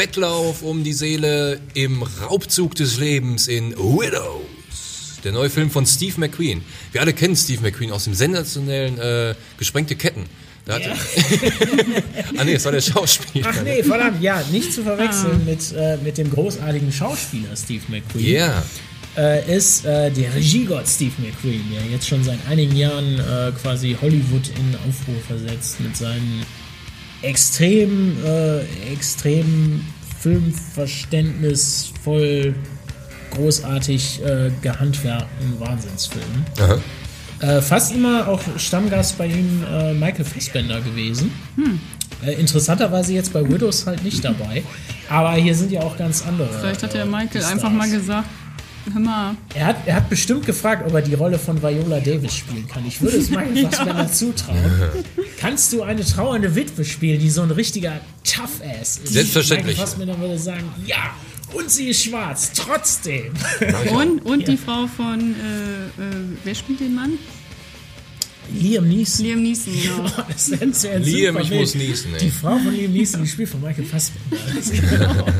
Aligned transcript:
Wettlauf 0.00 0.62
um 0.62 0.82
die 0.82 0.94
Seele 0.94 1.60
im 1.74 2.02
Raubzug 2.02 2.74
des 2.74 2.96
Lebens 2.96 3.48
in 3.48 3.72
Widows. 3.76 5.20
Der 5.22 5.30
neue 5.30 5.50
Film 5.50 5.70
von 5.70 5.84
Steve 5.84 6.18
McQueen. 6.18 6.62
Wir 6.92 7.02
alle 7.02 7.12
kennen 7.12 7.36
Steve 7.36 7.60
McQueen 7.60 7.92
aus 7.92 8.04
dem 8.04 8.14
sensationellen 8.14 8.98
äh, 8.98 9.34
Gesprengte 9.58 9.96
Ketten. 9.96 10.24
Da 10.64 10.76
hatte, 10.76 10.92
ah 12.38 12.44
nee, 12.44 12.54
das 12.54 12.64
war 12.64 12.72
der 12.72 12.80
Schauspieler. 12.80 13.50
Ach 13.52 13.62
nee, 13.62 13.82
verdammt, 13.82 14.22
ja, 14.22 14.42
nicht 14.50 14.72
zu 14.72 14.82
verwechseln 14.82 15.44
mit, 15.44 15.70
äh, 15.76 15.98
mit 15.98 16.16
dem 16.16 16.30
großartigen 16.30 16.90
Schauspieler 16.90 17.54
Steve 17.54 17.82
McQueen. 17.88 18.36
Ja. 18.36 18.62
Äh, 19.18 19.54
ist 19.54 19.84
äh, 19.84 20.10
der 20.10 20.34
Regiegott 20.34 20.88
Steve 20.88 21.12
McQueen, 21.18 21.64
der 21.74 21.84
jetzt 21.92 22.08
schon 22.08 22.24
seit 22.24 22.38
einigen 22.48 22.74
Jahren 22.74 23.18
äh, 23.18 23.52
quasi 23.60 23.94
Hollywood 24.00 24.48
in 24.48 24.74
Aufruhr 24.76 25.20
versetzt 25.28 25.78
mit 25.80 25.94
seinen 25.94 26.46
extrem, 27.22 28.16
äh, 28.24 28.60
extrem 28.92 29.84
filmverständnisvoll 30.20 32.54
großartig 33.30 34.20
äh, 34.24 34.50
gehandwerkten 34.60 35.60
Wahnsinnsfilmen. 35.60 36.44
Aha. 36.58 36.78
Äh, 37.40 37.62
fast 37.62 37.94
immer 37.94 38.28
auch 38.28 38.40
Stammgast 38.58 39.16
bei 39.16 39.26
ihm 39.26 39.64
äh, 39.70 39.94
Michael 39.94 40.24
Fassbender 40.24 40.80
gewesen. 40.80 41.30
Äh, 42.24 42.32
interessanterweise 42.34 43.14
jetzt 43.14 43.32
bei 43.32 43.48
Widows 43.48 43.86
halt 43.86 44.04
nicht 44.04 44.24
dabei. 44.24 44.62
Aber 45.08 45.32
hier 45.34 45.54
sind 45.54 45.72
ja 45.72 45.80
auch 45.80 45.96
ganz 45.96 46.22
andere. 46.26 46.50
Vielleicht 46.60 46.82
hat 46.82 46.92
der 46.92 47.04
äh, 47.04 47.06
Michael 47.06 47.40
Stars. 47.40 47.52
einfach 47.52 47.70
mal 47.70 47.90
gesagt, 47.90 48.28
hör 48.92 49.00
mal, 49.00 49.36
Er 49.54 49.66
hat, 49.66 49.76
er 49.86 49.94
hat 49.96 50.08
bestimmt 50.10 50.46
gefragt, 50.46 50.84
ob 50.86 50.94
er 50.94 51.02
die 51.02 51.14
Rolle 51.14 51.38
von 51.38 51.60
Viola 51.62 52.00
Davis 52.00 52.34
spielen 52.36 52.66
kann. 52.68 52.86
Ich 52.86 53.00
würde 53.00 53.18
es 53.18 53.30
Michael 53.30 53.66
Fassbender 53.68 54.12
zutrauen. 54.12 54.60
Kannst 55.38 55.72
du 55.72 55.82
eine 55.82 56.04
trauernde 56.04 56.54
Witwe 56.54 56.84
spielen, 56.84 57.20
die 57.20 57.30
so 57.30 57.42
ein 57.42 57.50
richtiger 57.50 58.00
Tough-Ass 58.24 58.98
ist? 58.98 59.08
Selbstverständlich. 59.12 59.76
Michael 59.76 59.86
Fassbender 59.86 60.18
würde 60.18 60.38
sagen, 60.38 60.64
ja. 60.86 61.14
Und 61.52 61.68
sie 61.70 61.88
ist 61.88 62.04
schwarz, 62.04 62.52
trotzdem. 62.54 63.32
und, 63.92 64.24
und 64.24 64.40
Ja. 64.42 64.46
die 64.50 64.56
Frau 64.56 64.86
von, 64.86 65.18
äh, 65.18 66.02
äh, 66.02 66.14
wer 66.44 66.54
spielt 66.54 66.78
den 66.80 66.94
Mann? 66.94 67.12
Liam 68.52 68.88
Neeson. 68.88 69.26
Liam 69.26 69.42
Neeson, 69.42 69.72
genau. 69.80 70.04
Das 70.28 70.48
ist- 70.48 70.60
das 70.62 70.84
ist 70.84 71.06
Liam, 71.06 71.34
super 71.34 71.44
ich 71.44 71.50
wild. 71.50 71.60
muss 71.60 71.74
niesen, 71.74 72.12
ey. 72.14 72.18
Die 72.20 72.30
Frau 72.30 72.56
von 72.58 72.72
Liam 72.74 72.92
Neeson, 72.92 73.22
die 73.22 73.28
spielt 73.28 73.48
von 73.48 73.60
Michael 73.60 73.84
Fassbender. 73.84 75.26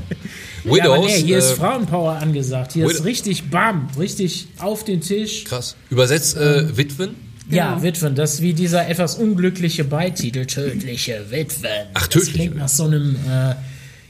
Widows. 0.64 0.78
ja, 0.78 0.84
aber 0.92 0.98
nee, 1.06 1.22
hier 1.22 1.38
ist 1.38 1.52
äh, 1.52 1.56
Frauenpower 1.56 2.12
angesagt. 2.16 2.72
Hier 2.72 2.86
ist 2.86 2.94
Widow- 2.96 3.04
richtig 3.04 3.50
bam, 3.50 3.88
richtig 3.98 4.48
auf 4.58 4.84
den 4.84 5.00
Tisch. 5.00 5.44
krass. 5.44 5.76
Übersetzt 5.90 6.36
äh, 6.36 6.76
Witwen. 6.76 7.10
Ja, 7.50 7.70
Genau. 7.74 7.82
Witwen, 7.82 8.14
das 8.14 8.34
ist 8.34 8.42
wie 8.42 8.52
dieser 8.54 8.88
etwas 8.88 9.16
unglückliche 9.16 9.82
Beititel, 9.84 10.46
tödliche 10.46 11.24
Witwen. 11.30 11.70
Ach, 11.94 12.00
Das 12.06 12.08
tödliche 12.10 12.32
klingt 12.32 12.56
nach 12.56 12.68
so 12.68 12.84
einem, 12.84 13.16
äh, 13.28 13.54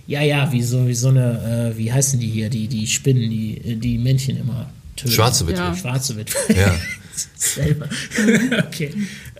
ja, 0.07 0.21
ja, 0.23 0.53
wie 0.53 0.63
so, 0.63 0.87
wie 0.87 0.95
so 0.95 1.09
eine, 1.09 1.73
äh, 1.75 1.79
wie 1.79 1.91
heißen 1.93 2.21
die 2.21 2.27
hier, 2.27 2.51
die, 2.51 2.69
die 2.69 2.87
Spinnen, 2.87 3.31
die, 3.31 3.77
die 3.77 3.97
Männchen 3.97 4.37
immer 4.39 4.71
töten. 4.97 5.13
Schwarze 5.13 5.47
Witwe. 5.49 5.61
Ja. 5.63 5.75
Schwarze 5.75 6.17
Witwen. 6.17 6.57
Ja. 6.57 6.75
Selber. 7.37 7.89
okay. 8.67 8.93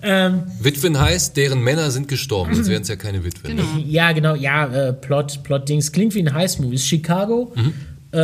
Ähm, 0.03 0.43
Witwen 0.61 0.99
heißt, 0.99 1.37
deren 1.37 1.63
Männer 1.63 1.91
sind 1.91 2.09
gestorben, 2.09 2.55
sonst 2.55 2.69
wären 2.69 2.83
es 2.83 2.89
ja 2.89 2.97
keine 2.97 3.23
Witwen. 3.25 3.57
Genau. 3.57 3.69
ja, 3.87 4.13
genau, 4.13 4.35
ja, 4.35 4.89
äh, 4.89 4.93
Plot, 4.93 5.43
Plot-Dings. 5.45 5.93
Klingt 5.93 6.15
wie 6.15 6.21
ein 6.21 6.33
Heist-Movie. 6.33 6.77
Ist 6.77 6.87
Chicago. 6.87 7.53
Mhm. 7.55 7.73
Äh, 8.13 8.19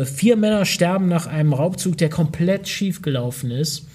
äh, 0.00 0.04
vier 0.04 0.36
Männer 0.36 0.64
sterben 0.64 1.08
nach 1.08 1.26
einem 1.26 1.52
Raubzug, 1.52 1.96
der 1.98 2.08
komplett 2.08 2.66
schief 2.68 3.02
gelaufen 3.02 3.50
ist. 3.50 3.86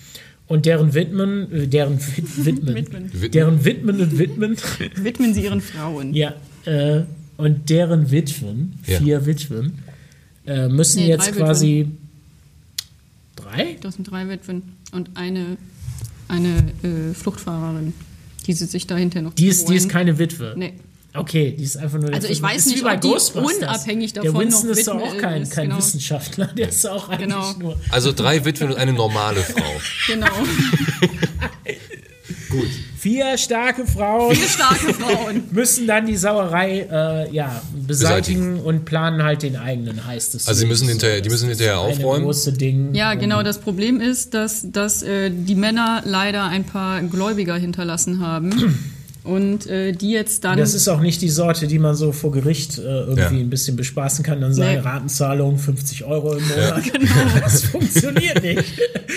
Und 0.47 0.65
deren 0.65 0.93
Widmen, 0.93 1.51
äh, 1.51 1.67
deren 1.67 1.99
Wid 2.17 2.45
Widmen, 2.45 2.75
Widmen. 2.75 3.31
deren 3.31 3.65
Widmen 3.65 3.99
und 4.01 4.17
Widmen, 4.19 4.55
Widmen 4.95 5.33
sie 5.33 5.43
ihren 5.43 5.61
Frauen. 5.61 6.13
ja, 6.13 6.33
äh, 6.65 7.01
und 7.37 7.69
deren 7.69 8.11
Witwen, 8.11 8.73
Ja. 8.85 8.99
vier 8.99 9.25
Witwen, 9.25 9.79
äh, 10.45 10.67
müssen 10.67 10.99
Nee, 11.01 11.07
jetzt 11.09 11.31
quasi 11.35 11.87
drei? 13.35 13.77
Das 13.81 13.95
sind 13.95 14.09
drei 14.09 14.27
Witwen 14.29 14.61
und 14.93 15.11
eine, 15.15 15.57
eine 16.27 16.71
äh, 16.83 17.13
Fluchtfahrerin, 17.13 17.93
die 18.47 18.53
sie 18.53 18.65
sich 18.65 18.87
dahinter 18.87 19.21
noch 19.21 19.33
Die 19.33 19.47
ist, 19.47 19.67
die 19.69 19.75
ist 19.75 19.89
keine 19.89 20.17
Witwe. 20.19 20.53
Nee. 20.57 20.73
Okay, 21.15 21.55
die 21.55 21.63
ist 21.63 21.77
einfach 21.77 21.99
nur 21.99 22.07
der 22.07 22.15
Also 22.15 22.27
ich 22.27 22.39
Film. 22.39 22.49
weiß 22.51 22.65
nicht, 22.65 22.83
ob 22.83 23.01
die 23.01 23.37
unabhängig 23.39 24.13
Der 24.13 24.23
davon 24.23 24.41
Winston 24.41 24.69
noch 24.71 24.75
ist 24.77 24.87
doch 24.87 24.95
auch 24.99 25.17
kein, 25.17 25.47
kein 25.47 25.65
genau. 25.65 25.77
Wissenschaftler, 25.77 26.47
der 26.47 26.69
ist 26.69 26.87
auch 26.87 27.07
eigentlich 27.09 27.27
Genau. 27.29 27.53
nur. 27.59 27.79
Also 27.91 28.11
drei 28.13 28.43
Witwen 28.45 28.69
und 28.71 28.77
eine 28.77 28.93
normale 28.93 29.41
Frau. 29.41 29.61
Genau. 30.07 30.27
Vier 33.03 33.37
starke 33.37 33.85
Frauen 33.85 34.33
Vier 34.33 34.47
starke 34.47 34.93
Frauen. 34.93 35.43
müssen 35.51 35.87
dann 35.87 36.05
die 36.05 36.15
Sauerei 36.15 36.87
äh, 36.89 37.35
ja, 37.35 37.61
beseitigen, 37.85 38.61
und 38.61 38.85
planen 38.85 39.23
halt 39.23 39.43
den 39.43 39.57
eigenen 39.57 40.07
heißt 40.07 40.35
es. 40.35 40.47
Also 40.47 40.61
sie 40.61 40.67
müssen 40.67 40.87
hinterher, 40.87 41.19
die 41.19 41.27
müssen 41.27 41.49
hinterher 41.49 41.79
aufräumen. 41.79 42.23
große 42.23 42.53
Ding. 42.53 42.95
Ja, 42.95 43.15
genau. 43.15 43.43
Das 43.43 43.57
Problem 43.57 43.99
ist, 43.99 44.33
dass, 44.33 44.71
dass 44.71 45.03
äh, 45.03 45.29
die 45.29 45.55
Männer 45.55 46.01
leider 46.05 46.45
ein 46.45 46.63
paar 46.63 47.01
Gläubiger 47.01 47.57
hinterlassen 47.57 48.25
haben. 48.25 48.92
Und 49.23 49.67
äh, 49.67 49.93
die 49.93 50.11
jetzt 50.11 50.43
dann. 50.43 50.57
Das 50.57 50.73
ist 50.73 50.87
auch 50.89 50.99
nicht 50.99 51.21
die 51.21 51.29
Sorte, 51.29 51.67
die 51.67 51.79
man 51.79 51.95
so 51.95 52.11
vor 52.11 52.31
Gericht 52.33 52.77
äh, 52.77 52.81
irgendwie 52.81 53.21
Ja. 53.21 53.29
ein 53.29 53.49
bisschen 53.49 53.77
bespaßen 53.77 54.23
kann. 54.25 54.41
Dann 54.41 54.53
sagen 54.53 54.73
Nee. 54.73 54.77
Ratenzahlung 54.79 55.57
50 55.57 56.03
Euro 56.03 56.33
im 56.33 56.43
Monat. 56.47 56.83
Genau. 56.93 57.09
Das 57.41 57.63
funktioniert 57.63 58.43
nicht. 58.43 58.63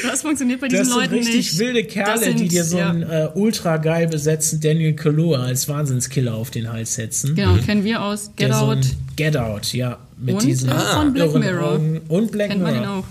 das 0.09 0.22
funktioniert 0.22 0.61
bei 0.61 0.69
diesen 0.69 0.84
Das 0.84 0.89
sind 0.93 1.00
Leuten 1.00 1.15
richtig 1.15 1.34
nicht. 1.37 1.59
wilde 1.59 1.84
Kerle, 1.84 2.19
sind- 2.22 2.39
die 2.39 2.49
dir 2.49 2.62
so 2.65 2.78
ja. 2.78 2.91
einen 2.91 3.03
äh, 3.03 3.28
ultra 3.34 3.78
geil 3.78 4.06
besetzten 4.06 4.61
Daniel 4.61 4.93
Kaluuya 4.94 5.41
als 5.41 5.69
Wahnsinnskiller 5.69 6.34
auf 6.34 6.50
den 6.50 6.73
Hals 6.73 6.94
setzen. 6.94 7.34
Genau, 7.34 7.56
kennen 7.56 7.83
wir 7.83 8.00
aus 8.03 8.31
Get 8.37 8.49
Der 8.50 8.55
so 8.55 8.65
Out. 8.67 8.77
ein 8.78 8.91
Get 9.17 9.37
Out, 9.37 9.73
ja. 9.73 9.99
Mit 10.19 10.37
Und 10.37 10.44
diesen 10.44 10.69
äh, 10.71 10.75
von 10.94 11.12
Black 11.12 11.34
Mirror. 11.34 11.73
Augen. 11.73 12.00
Und 12.09 12.31
Black 12.31 12.50
Kennt 12.50 12.62
man 12.62 12.73
Mirror. 12.75 12.87
den 12.87 12.91
auch. 13.00 13.05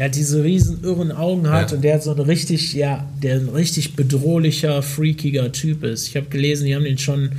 Der 0.00 0.06
hat 0.06 0.14
diese 0.16 0.42
riesen 0.42 0.82
irren 0.82 1.12
Augen 1.12 1.50
hat 1.50 1.70
Ja. 1.72 1.76
und 1.76 1.82
der 1.84 1.94
hat 1.96 2.02
so 2.02 2.12
eine 2.14 2.26
richtig, 2.26 2.72
ja, 2.72 3.06
der 3.22 3.34
ein 3.34 3.50
richtig 3.50 3.96
bedrohlicher, 3.96 4.80
freakiger 4.82 5.52
Typ 5.52 5.84
ist. 5.84 6.08
Ich 6.08 6.16
habe 6.16 6.24
gelesen, 6.30 6.64
die 6.64 6.74
haben 6.74 6.84
den 6.84 6.96
schon 6.96 7.32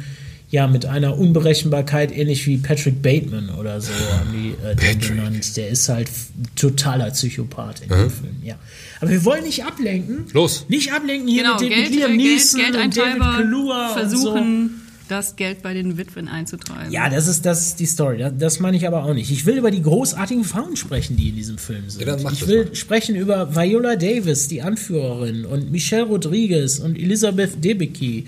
ja 0.51 0.67
mit 0.67 0.85
einer 0.85 1.17
Unberechenbarkeit 1.17 2.16
ähnlich 2.16 2.45
wie 2.45 2.57
Patrick 2.57 3.01
Bateman 3.01 3.49
oder 3.49 3.81
so 3.81 3.91
haben 3.94 4.29
die 4.31 4.49
äh, 4.63 4.75
den 4.75 4.99
Patrick. 4.99 5.07
genannt. 5.16 5.57
Der 5.57 5.69
ist 5.69 5.89
halt 5.89 6.07
totaler 6.55 7.09
Psychopath 7.09 7.81
in 7.81 7.89
dem 7.89 8.09
Film, 8.11 8.35
ja. 8.44 8.55
Aber 8.99 9.09
wir 9.09 9.25
wollen 9.25 9.43
nicht 9.45 9.66
ablenken. 9.66 10.25
Los. 10.33 10.66
Nicht 10.67 10.93
ablenken 10.93 11.28
hier 11.28 11.41
Genau, 11.41 11.53
mit, 11.55 11.61
dem- 11.63 11.69
Geld, 11.69 11.89
mit 11.89 11.99
Liam 11.99 12.11
äh, 12.11 12.17
Geld, 12.17 12.29
Neeson 12.31 12.59
und 12.61 12.73
David 12.75 12.93
Geldeintreiber 12.93 13.38
Kaluuya 13.38 14.01
und 14.03 14.09
so. 14.11 14.35
Das 15.11 15.35
Geld 15.35 15.61
bei 15.61 15.73
den 15.73 15.97
Witwen 15.97 16.27
einzutreiben. 16.27 16.91
Ja, 16.91 17.09
das 17.09 17.27
ist, 17.27 17.45
das 17.45 17.61
ist 17.67 17.79
die 17.79 17.85
Story. 17.85 18.17
Das, 18.17 18.33
das 18.38 18.59
meine 18.59 18.77
ich 18.77 18.88
aber 18.88 19.03
auch 19.03 19.13
nicht. 19.13 19.29
Ich 19.29 19.45
will 19.45 19.57
über 19.57 19.69
die 19.69 19.81
großartigen 19.81 20.44
Frauen 20.44 20.75
sprechen, 20.75 21.17
die 21.17 21.29
in 21.29 21.35
diesem 21.35 21.57
Film 21.57 21.89
sind. 21.89 22.07
Ja, 22.07 22.16
ich 22.31 22.47
will 22.47 22.66
mal. 22.66 22.75
sprechen 22.75 23.16
über 23.16 23.55
Viola 23.55 23.95
Davis, 23.95 24.47
die 24.47 24.61
Anführerin, 24.61 25.45
und 25.45 25.72
Michelle 25.72 26.03
Rodriguez 26.05 26.79
und 26.79 26.97
Elizabeth 26.97 27.63
Debicki. 27.63 28.25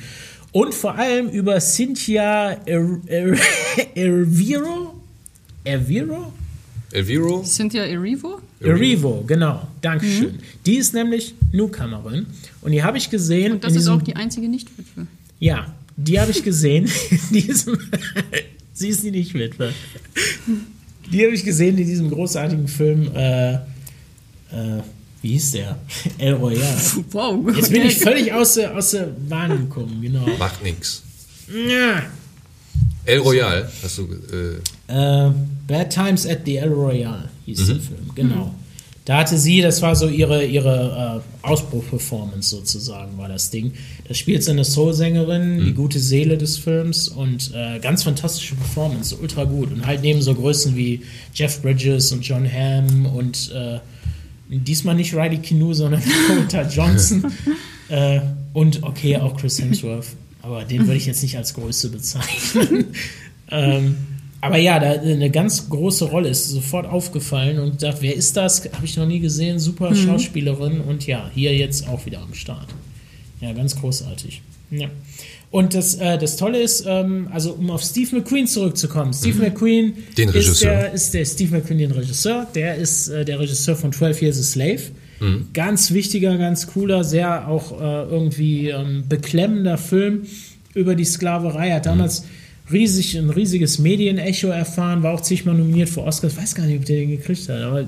Und 0.52 0.74
vor 0.76 0.96
allem 0.96 1.30
über 1.30 1.60
Cynthia 1.60 2.58
Er- 2.66 3.00
Er- 3.08 3.38
Erviro? 3.96 4.94
Erviro? 5.64 6.34
Elviro? 6.92 7.44
Cynthia 7.44 7.86
Erivo? 7.86 8.40
Erivo, 8.60 9.24
genau. 9.26 9.68
Dankeschön. 9.82 10.34
Mhm. 10.34 10.40
Die 10.66 10.76
ist 10.76 10.94
nämlich 10.94 11.34
Newcomerin. 11.52 12.28
Und 12.62 12.72
die 12.72 12.84
habe 12.84 12.98
ich 13.00 13.10
gesehen. 13.10 13.54
Und 13.54 13.64
das 13.64 13.76
ist 13.76 13.88
auch 13.88 14.02
die 14.02 14.16
einzige 14.16 14.48
Nicht-Witwe. 14.48 15.08
Ja, 15.40 15.74
die 15.96 16.20
habe 16.20 16.32
ich 16.32 16.44
gesehen 16.44 16.90
in 17.10 17.20
diesem. 17.32 17.78
Sie 18.74 18.90
ist 18.90 19.04
die 19.04 19.12
nicht 19.12 19.34
Witwe. 19.34 19.74
Die 21.12 21.24
habe 21.24 21.34
ich 21.34 21.44
gesehen 21.44 21.78
in 21.78 21.86
diesem 21.86 22.10
großartigen 22.10 22.68
Film. 22.68 23.12
Äh, 23.16 23.54
äh, 23.54 23.60
wie 25.22 25.30
hieß 25.34 25.52
der? 25.52 25.78
El 26.18 26.34
Royale. 26.34 26.82
Wow. 27.12 27.56
Jetzt 27.56 27.72
bin 27.72 27.84
ich 27.84 27.98
völlig 27.98 28.34
aus 28.34 28.56
der, 28.56 28.76
aus 28.76 28.92
der 28.92 29.08
Bahn 29.30 29.58
gekommen, 29.58 30.02
genau. 30.02 30.26
Macht 30.38 30.64
nix. 30.64 31.04
Ja. 31.70 32.04
El 33.06 33.20
Royal, 33.20 33.70
hast 33.84 33.98
du. 33.98 34.04
Äh, 34.32 34.60
Äh, 34.88 35.32
Bad 35.68 35.90
Times 35.94 36.26
at 36.26 36.40
the 36.46 36.58
El 36.58 36.70
Royale 36.74 37.30
hieß 37.46 37.60
Mhm. 37.62 37.68
der 37.68 37.76
Film, 37.80 38.12
genau. 38.16 38.56
Da 39.06 39.18
hatte 39.18 39.38
sie, 39.38 39.60
das 39.60 39.82
war 39.82 39.96
so 39.98 40.08
ihre, 40.08 40.46
ihre 40.46 41.22
äh, 41.44 41.46
Ausbruch-Performance 41.46 42.50
sozusagen, 42.50 43.18
war 43.18 43.28
das 43.28 43.50
Ding. 43.50 43.74
Da 44.08 44.14
spielt 44.14 44.44
sie 44.44 44.52
eine 44.52 44.64
Soul-Sängerin, 44.64 45.58
Mhm. 45.58 45.66
die 45.66 45.74
gute 45.74 46.00
Seele 46.00 46.38
des 46.38 46.58
Films 46.58 47.10
und 47.10 47.52
äh, 47.54 47.80
ganz 47.80 48.04
fantastische 48.04 48.56
Performance, 48.56 49.16
ultra 49.22 49.44
gut. 49.44 49.74
Und 49.74 49.86
halt 49.86 50.02
neben 50.04 50.22
so 50.22 50.34
Größen 50.34 50.76
wie 50.78 51.02
Jeff 51.34 51.62
Bridges 51.62 52.14
und 52.14 52.22
John 52.26 52.50
Hamm 52.50 53.06
und 53.06 53.52
äh, 53.54 53.80
diesmal 54.50 54.96
nicht 54.96 55.14
Riley 55.14 55.40
Kinu, 55.40 55.74
sondern 55.74 56.02
Dakota 56.30 56.62
Johnson. 56.70 57.26
äh, 57.90 58.22
und 58.54 58.84
okay, 58.84 59.18
auch 59.18 59.36
Chris 59.36 59.60
Hemsworth. 59.60 60.08
Aber 60.42 60.64
den 60.64 60.82
würde 60.88 60.96
ich 60.96 61.06
jetzt 61.06 61.24
nicht 61.24 61.36
als 61.38 61.54
Größe 61.54 61.90
bezeichnen. 61.90 62.86
ähm, 63.52 63.96
aber 64.44 64.58
ja, 64.58 64.78
da 64.78 64.92
eine 64.92 65.30
ganz 65.32 65.70
große 65.70 66.04
Rolle 66.04 66.28
ist 66.28 66.50
sofort 66.50 66.86
aufgefallen 66.86 67.60
und 67.60 67.82
dachte, 67.82 68.02
wer 68.02 68.14
ist 68.14 68.36
das? 68.36 68.70
Habe 68.74 68.84
ich 68.84 68.98
noch 68.98 69.08
nie 69.08 69.22
gesehen. 69.22 69.58
Super 69.58 69.96
Schauspielerin 69.96 70.82
und 70.82 71.08
ja, 71.08 71.32
hier 71.34 71.56
jetzt 71.56 71.88
auch 71.88 72.06
wieder 72.06 72.20
am 72.22 72.34
Start. 72.34 72.68
Ja, 73.40 73.54
ganz 73.54 73.80
großartig. 73.80 74.42
Ja. 74.70 74.90
Und 75.50 75.74
das, 75.74 75.96
äh, 75.96 76.18
das 76.18 76.36
Tolle 76.36 76.62
ist, 76.62 76.84
ähm, 76.86 77.30
also 77.32 77.54
um 77.54 77.70
auf 77.72 77.84
Steve 77.84 78.18
McQueen 78.18 78.46
zurückzukommen. 78.46 79.14
Steve 79.14 79.42
McQueen 79.42 79.94
Den 80.18 80.28
ist 80.28 80.36
Regisseur. 80.36 80.72
der, 80.72 80.92
ist 80.92 81.14
der 81.14 81.24
Steve 81.24 81.56
McQueen, 81.56 81.78
den 81.78 81.92
Regisseur. 81.92 82.46
Der 82.54 82.76
ist 82.76 83.08
äh, 83.08 83.24
der 83.24 83.40
Regisseur 83.40 83.78
von 83.78 83.94
12 83.94 84.24
Years 84.24 84.40
a 84.40 84.44
Slave. 84.44 84.82
Ganz 85.54 85.92
wichtiger, 85.92 86.38
ganz 86.38 86.68
cooler, 86.68 87.06
sehr 87.06 87.48
auch 87.48 87.80
äh, 87.80 88.04
irgendwie 88.10 88.72
ähm, 88.72 89.06
beklemmender 89.08 89.78
Film 89.78 90.24
über 90.74 90.96
die 90.96 91.06
Sklaverei. 91.06 91.72
Hat 91.72 91.86
damals 91.86 92.26
riesig, 92.72 93.18
ein 93.18 93.30
riesiges 93.30 93.78
Medienecho 93.80 94.48
erfahren, 94.48 95.04
war 95.04 95.14
auch 95.14 95.22
zigmal 95.22 95.56
nominiert 95.56 95.90
für 95.90 96.02
Oscars. 96.02 96.38
Weiß 96.38 96.56
gar 96.56 96.66
nicht, 96.66 96.80
ob 96.80 96.86
der 96.86 96.98
den 96.98 97.10
gekriegt 97.10 97.50
hat, 97.50 97.62
aber 97.62 97.86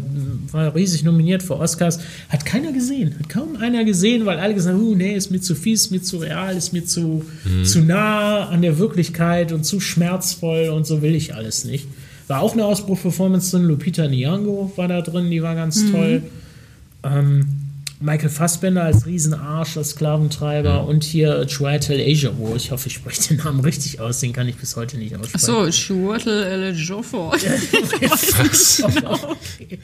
war 0.52 0.76
riesig 0.76 1.04
nominiert 1.04 1.44
für 1.44 1.58
Oscars. 1.58 2.00
Hat 2.30 2.46
keiner 2.46 2.72
gesehen, 2.72 3.16
hat 3.18 3.30
kaum 3.30 3.56
einer 3.56 3.86
gesehen, 3.86 4.26
weil 4.26 4.38
alle 4.38 4.54
gesagt 4.54 4.76
haben, 4.76 4.84
uh, 4.84 4.96
nee, 4.96 5.16
ist 5.16 5.32
mir 5.32 5.40
zu 5.40 5.56
fies, 5.56 5.84
ist 5.86 5.92
mir 5.92 6.02
zu 6.02 6.18
real, 6.18 6.56
ist 6.58 6.74
mir 6.74 6.86
zu, 6.86 7.24
zu 7.64 7.82
nah 7.82 8.50
an 8.50 8.62
der 8.62 8.78
Wirklichkeit 8.78 9.52
und 9.52 9.64
zu 9.64 9.80
schmerzvoll 9.80 10.70
und 10.70 10.86
so 10.86 11.02
will 11.02 11.16
ich 11.16 11.34
alles 11.34 11.64
nicht. 11.64 11.88
War 12.28 12.42
auch 12.42 12.54
eine 12.54 12.66
Ausbruchperformance 12.66 13.52
drin, 13.52 13.68
Lupita 13.68 14.04
Nyong'o 14.04 14.76
war 14.78 14.88
da 14.88 15.02
drin, 15.02 15.30
die 15.30 15.42
war 15.42 15.56
ganz 15.56 15.92
toll. 15.92 16.24
Ähm, 17.04 17.65
Michael 18.02 18.30
Fassbender 18.30 18.84
als 18.84 19.06
Riesenarsch, 19.06 19.78
als 19.78 19.92
Sklaventreiber 19.92 20.86
und 20.86 21.04
hier 21.04 21.46
Chiwetel 21.48 22.00
Ejiofor. 22.00 22.56
Ich 22.56 22.72
hoffe, 22.72 22.88
ich 22.88 22.96
spreche 22.96 23.30
den 23.30 23.38
Namen 23.38 23.62
richtig 23.62 24.02
aus, 24.02 24.20
den 24.20 24.34
kann 24.34 24.48
ich 24.48 24.58
bis 24.58 24.76
heute 24.76 24.98
nicht 24.98 25.16
aussprechen. 25.16 25.36
Achso, 25.36 25.72
Schuertel 25.72 26.44
El. 26.44 26.76
Okay. 28.84 29.80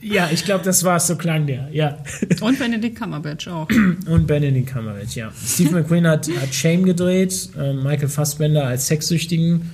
Ja, 0.00 0.28
ich 0.32 0.44
glaube, 0.46 0.64
das 0.64 0.82
war 0.82 0.96
es, 0.96 1.06
so 1.06 1.16
klang 1.16 1.46
der, 1.46 1.68
ja. 1.72 1.98
Und 2.40 2.58
Benedict 2.58 2.98
Cumberbatch 2.98 3.46
auch. 3.48 3.68
Und 4.06 4.26
Benedict 4.26 4.72
Cumberbatch, 4.72 5.14
ja. 5.14 5.32
Steve 5.44 5.70
McQueen 5.74 6.06
hat, 6.06 6.28
hat 6.28 6.52
Shame 6.52 6.84
gedreht, 6.84 7.50
äh, 7.56 7.72
Michael 7.72 8.08
Fassbender 8.08 8.66
als 8.66 8.88
Sexsüchtigen. 8.88 9.70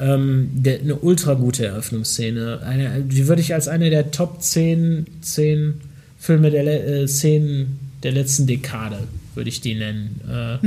Ähm, 0.00 0.50
der, 0.52 0.78
eine 0.78 0.94
ultra 0.94 1.34
gute 1.34 1.66
Eröffnungsszene. 1.66 2.60
Eine, 2.64 3.02
die 3.02 3.26
würde 3.26 3.42
ich 3.42 3.54
als 3.54 3.66
eine 3.66 3.90
der 3.90 4.12
Top 4.12 4.40
10, 4.40 5.06
10 5.20 5.80
Filme 6.18 6.50
der 6.50 6.66
äh, 6.66 7.08
Szenen 7.08 7.78
der 8.02 8.12
letzten 8.12 8.46
Dekade, 8.46 8.98
würde 9.34 9.48
ich 9.48 9.60
die 9.60 9.74
nennen. 9.74 10.20
Äh, 10.28 10.66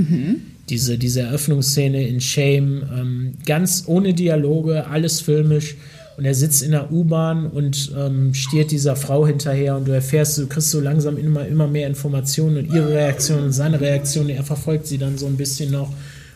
diese, 0.70 0.98
diese 0.98 1.22
Eröffnungsszene 1.22 2.08
in 2.08 2.22
Shame, 2.22 2.84
ähm, 2.98 3.34
ganz 3.46 3.84
ohne 3.88 4.14
Dialoge, 4.14 4.88
alles 4.88 5.22
filmisch. 5.22 5.76
Und 6.18 6.26
er 6.26 6.36
sitzt 6.36 6.62
in 6.62 6.72
der 6.72 6.92
U-Bahn 6.92 7.48
und 7.48 7.92
ähm, 7.98 8.34
stiert 8.34 8.72
dieser 8.72 8.96
Frau 8.96 9.26
hinterher 9.26 9.76
und 9.76 9.88
du 9.88 9.92
erfährst, 9.92 10.38
du 10.38 10.48
kriegst 10.48 10.70
so 10.70 10.80
langsam 10.80 11.18
immer, 11.18 11.48
immer 11.48 11.68
mehr 11.68 11.88
Informationen 11.88 12.58
und 12.58 12.74
ihre 12.74 12.90
Reaktion 12.90 13.44
und 13.44 13.54
seine 13.54 13.82
Reaktion, 13.82 14.30
er 14.30 14.44
verfolgt 14.44 14.88
sie 14.88 14.98
dann 14.98 15.18
so 15.18 15.26
ein 15.26 15.38
bisschen 15.38 15.72
noch 15.72 15.92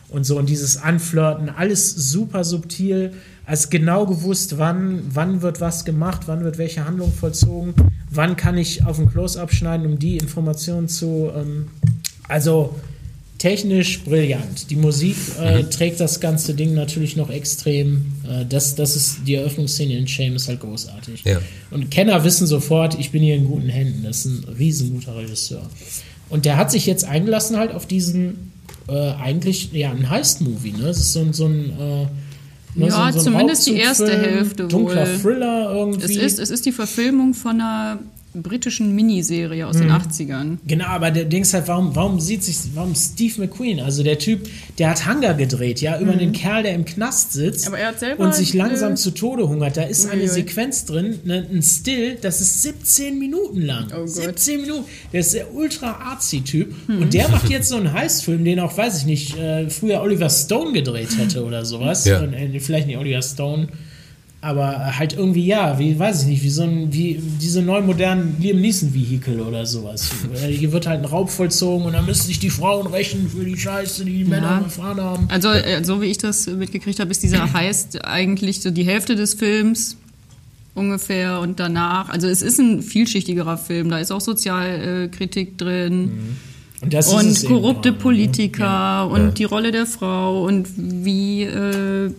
und 0.10 0.26
so 0.26 0.38
und 0.38 0.50
dieses 0.50 0.78
Anflirten, 0.78 1.50
alles 1.50 1.94
super 1.94 2.44
subtil, 2.44 3.12
als 3.46 3.70
genau 3.70 4.06
gewusst, 4.06 4.58
wann, 4.58 5.02
wann 5.14 5.42
wird 5.42 5.62
was 5.62 5.86
gemacht, 5.86 6.22
wann 6.26 6.44
wird 6.44 6.58
welche 6.58 6.86
Handlung 6.86 7.12
vollzogen, 7.14 7.74
wann 8.10 8.36
kann 8.36 8.58
ich 8.58 8.86
auf 8.86 8.98
ein 9.00 9.10
Close-Up 9.10 9.54
schneiden, 9.54 9.86
um 9.86 10.00
die 10.00 10.18
Informationen 10.18 10.88
zu, 10.88 11.30
ähm, 11.36 11.68
also 12.28 12.76
technisch 13.38 14.04
brillant. 14.04 14.70
Die 14.72 14.76
Musik 14.78 15.16
äh, 15.40 15.64
trägt 15.66 16.00
das 16.00 16.20
ganze 16.22 16.54
Ding 16.54 16.74
natürlich 16.74 17.16
noch 17.18 17.30
extrem. 17.30 18.06
Äh, 18.28 18.46
das, 18.48 18.76
das 18.76 18.96
ist 18.96 19.18
die 19.28 19.36
Eröffnungsszene 19.36 19.96
in 19.98 20.08
Shame 20.08 20.36
ist 20.38 20.48
halt 20.48 20.62
großartig. 20.62 21.24
Ja. 21.26 21.40
Und 21.70 21.92
Kenner 21.92 22.24
wissen 22.24 22.48
sofort, 22.48 22.98
ich 22.98 23.12
bin 23.12 23.22
hier 23.22 23.36
in 23.36 23.46
guten 23.46 23.68
Händen. 23.70 24.04
Das 24.04 24.26
ist 24.26 24.48
ein 24.48 24.54
riesenguter 24.58 25.16
Regisseur. 25.18 25.70
Und 26.30 26.46
der 26.46 26.56
hat 26.58 26.72
sich 26.72 26.86
jetzt 26.86 27.04
eingelassen 27.04 27.58
halt 27.58 27.74
auf 27.74 27.86
diesen 27.86 28.52
äh, 28.88 29.12
eigentlich 29.12 29.72
ja 29.74 29.92
ein 29.92 30.10
Heist-Movie. 30.10 30.72
Ne? 30.72 30.84
Das 30.84 30.98
ist 30.98 31.14
so, 31.14 31.20
ein- 31.20 31.34
so 31.34 31.46
ein 31.46 31.70
äh, 31.80 32.08
ne, 32.76 32.88
Ja, 32.88 33.12
so, 33.12 33.20
so 33.20 33.26
zumindest 33.26 33.68
die 33.68 33.76
erste 33.76 34.18
Hälfte 34.18 34.68
Dunkler 34.68 35.08
wohl. 35.08 35.20
Thriller 35.20 35.74
irgendwie. 35.74 36.04
Es 36.04 36.34
ist, 36.34 36.40
es 36.40 36.50
ist 36.50 36.66
die 36.66 36.72
Verfilmung 36.72 37.34
von 37.34 37.62
einer 37.62 38.00
britischen 38.44 38.94
Miniserie 38.96 39.68
aus 39.68 39.78
den 39.78 39.88
Mhm. 39.88 39.94
80ern. 39.94 40.58
Genau, 40.68 40.86
aber 40.86 41.12
der 41.12 41.26
Ding 41.26 41.42
ist 41.44 41.54
halt, 41.54 41.68
warum, 41.68 41.96
warum 41.96 42.20
sieht 42.20 42.44
sich, 42.44 42.58
warum 42.74 42.94
Steve 42.96 43.42
McQueen, 43.42 43.80
also 43.80 44.04
der 44.04 44.18
Typ, 44.20 44.48
der 44.78 44.90
hat 44.92 45.08
Hunger 45.08 45.34
gedreht, 45.34 45.82
ja, 45.82 46.00
über 46.00 46.14
den 46.14 46.32
Kerl, 46.32 46.64
der 46.64 46.74
im 46.74 46.86
Knast 46.86 47.34
sitzt 47.34 47.66
Mhm. 47.66 47.74
Aber 47.74 47.80
er 47.80 47.88
hat 47.90 48.00
selber 48.00 48.24
und 48.26 48.36
sich 48.36 48.54
langsam 48.54 48.88
eine- 48.90 48.96
zu 48.96 49.12
Tode 49.12 49.48
hungert. 49.48 49.78
Da 49.78 49.84
ist 49.84 50.10
eine. 50.10 50.28
Sequenz 50.28 50.86
drin, 50.86 51.20
ne, 51.24 51.48
ein 51.52 51.62
Still, 51.62 52.18
das 52.22 52.42
ist 52.42 52.62
17 52.64 53.20
Minuten 53.20 53.62
lang. 53.62 53.88
Oh 53.94 54.00
Gott. 54.00 54.10
17 54.10 54.62
Minuten. 54.62 54.86
Der 55.14 55.20
ist 55.22 55.34
der 55.34 55.54
ultra 55.54 55.92
artsy 55.92 56.42
Typ 56.42 56.74
Mhm. 56.88 57.02
und 57.04 57.14
der 57.14 57.30
macht 57.30 57.50
jetzt 57.50 57.70
so 57.70 57.76
einen 57.78 57.94
Heistfilm, 57.94 58.44
den 58.44 58.60
auch, 58.60 58.76
weiß 58.78 59.00
ich 59.00 59.06
nicht, 59.06 59.38
äh, 59.38 59.70
früher 59.70 60.02
Oliver 60.02 60.30
Stone 60.30 60.74
gedreht 60.74 61.18
hätte 61.18 61.44
oder 61.46 61.66
sowas. 61.66 62.06
Ja. 62.06 62.22
Und, 62.22 62.34
äh, 62.34 62.60
vielleicht 62.60 62.88
nicht 62.88 62.98
Oliver 62.98 63.22
Stone. 63.22 63.68
Aber 64.46 64.96
halt 64.96 65.14
irgendwie, 65.14 65.44
ja, 65.48 65.80
wie, 65.80 65.98
weiß 65.98 66.22
ich 66.22 66.28
nicht, 66.28 66.44
wie 66.44 66.52
so 66.52 66.62
ein, 66.62 66.94
wie 66.94 67.20
diese 67.42 67.64
neu 67.64 67.82
modernen 67.82 68.38
Liam 68.40 68.62
Neeson-Vehikel 68.62 69.42
oder 69.42 69.66
sowas. 69.66 70.12
Äh, 70.36 70.50
Hier 70.50 70.72
wird 70.72 70.86
halt 70.86 71.00
ein 71.00 71.06
Raub 71.06 71.32
vollzogen 71.32 71.88
und 71.88 71.94
dann 71.94 72.06
müssen 72.06 72.28
sich 72.28 72.38
die 72.38 72.52
Frauen 72.52 72.86
rächen 72.86 73.28
für 73.28 73.44
die 73.44 73.58
Scheiße, 73.58 74.06
die 74.06 74.20
die 74.20 74.24
Männer 74.24 74.62
gefahren 74.64 75.02
haben. 75.02 75.28
Also, 75.32 75.50
äh, 75.50 75.84
so 75.84 76.00
wie 76.00 76.06
ich 76.06 76.20
das 76.20 76.46
mitgekriegt 76.46 77.00
habe, 77.00 77.10
ist 77.10 77.24
dieser 77.24 77.54
Heist 77.54 78.06
eigentlich 78.06 78.62
so 78.62 78.70
die 78.70 78.84
Hälfte 78.84 79.16
des 79.16 79.34
Films 79.34 79.98
ungefähr 80.76 81.40
und 81.40 81.60
danach. 81.60 82.10
Also, 82.10 82.28
es 82.28 82.44
ist 82.44 82.60
ein 82.60 82.84
vielschichtigerer 82.84 83.58
Film. 83.58 83.90
Da 83.90 83.98
ist 83.98 84.12
auch 84.12 84.22
Sozialkritik 84.22 85.58
drin. 85.58 86.38
Und, 86.82 86.94
ist 86.94 87.08
und 87.08 87.26
eben 87.26 87.48
korrupte 87.48 87.90
ne? 87.90 87.98
Politiker 87.98 89.10
und 89.10 89.40
die 89.40 89.46
Rolle 89.46 89.72
der 89.72 89.88
Frau 89.88 90.44
und 90.46 90.68
wie 90.78 91.42
äh, 91.46 92.12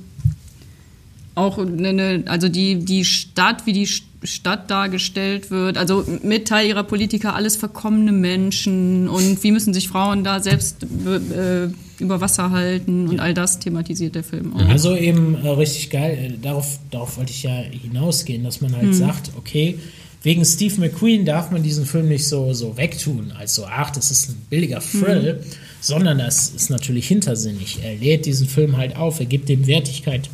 auch 1.37 1.59
eine, 1.59 2.25
also 2.27 2.49
die, 2.49 2.85
die 2.85 3.05
Stadt, 3.05 3.67
wie 3.67 3.73
die 3.75 3.87
Stadt 3.87 4.71
dargestellt 4.71 5.50
wird, 5.50 5.77
also 5.77 6.05
mit 6.23 6.49
Teil 6.49 6.67
ihrer 6.67 6.83
Politiker 6.83 7.35
alles 7.35 7.56
verkommene 7.56 8.11
Menschen 8.11 9.06
und 9.09 9.43
wie 9.44 9.53
müssen 9.53 9.75
sich 9.75 9.88
Frauen 9.88 10.25
da 10.25 10.41
selbst 10.41 10.83
äh, 10.83 11.69
über 11.99 12.21
Wasser 12.23 12.50
halten 12.50 13.06
und 13.09 13.21
all 13.21 13.35
das 13.35 13.59
thematisiert 13.59 14.15
der 14.15 14.25
Film 14.25 14.56
auch. 14.56 14.69
Also 14.69 14.97
eben 14.97 15.35
äh, 15.44 15.49
richtig 15.50 15.91
geil. 15.91 16.33
Äh, 16.35 16.43
darauf, 16.43 16.79
darauf 16.91 17.19
wollte 17.19 17.31
ich 17.31 17.43
ja 17.43 17.55
hinausgehen, 17.55 18.43
dass 18.43 18.62
man 18.62 18.75
halt 18.75 18.94
sagt, 18.94 19.33
okay, 19.37 19.79
wegen 20.23 20.44
Steve 20.44 20.81
McQueen 20.81 21.25
darf 21.27 21.50
man 21.50 21.62
diesen 21.62 21.85
Film 21.85 22.09
nicht 22.09 22.27
so, 22.27 22.53
so 22.55 22.76
wegtun, 22.76 23.33
als 23.38 23.55
so, 23.55 23.66
ach, 23.66 23.90
das 23.90 24.11
ist 24.11 24.31
ein 24.31 24.37
billiger 24.49 24.81
Thrill, 24.81 25.40
sondern 25.81 26.19
das 26.19 26.49
ist 26.49 26.71
natürlich 26.71 27.07
hintersinnig. 27.07 27.81
Er 27.85 27.95
lädt 27.95 28.26
diesen 28.26 28.49
Film 28.49 28.76
halt 28.76 28.97
auf, 28.97 29.21
er 29.21 29.26
gibt 29.26 29.49
dem 29.50 29.66
Wertigkeit 29.66 30.31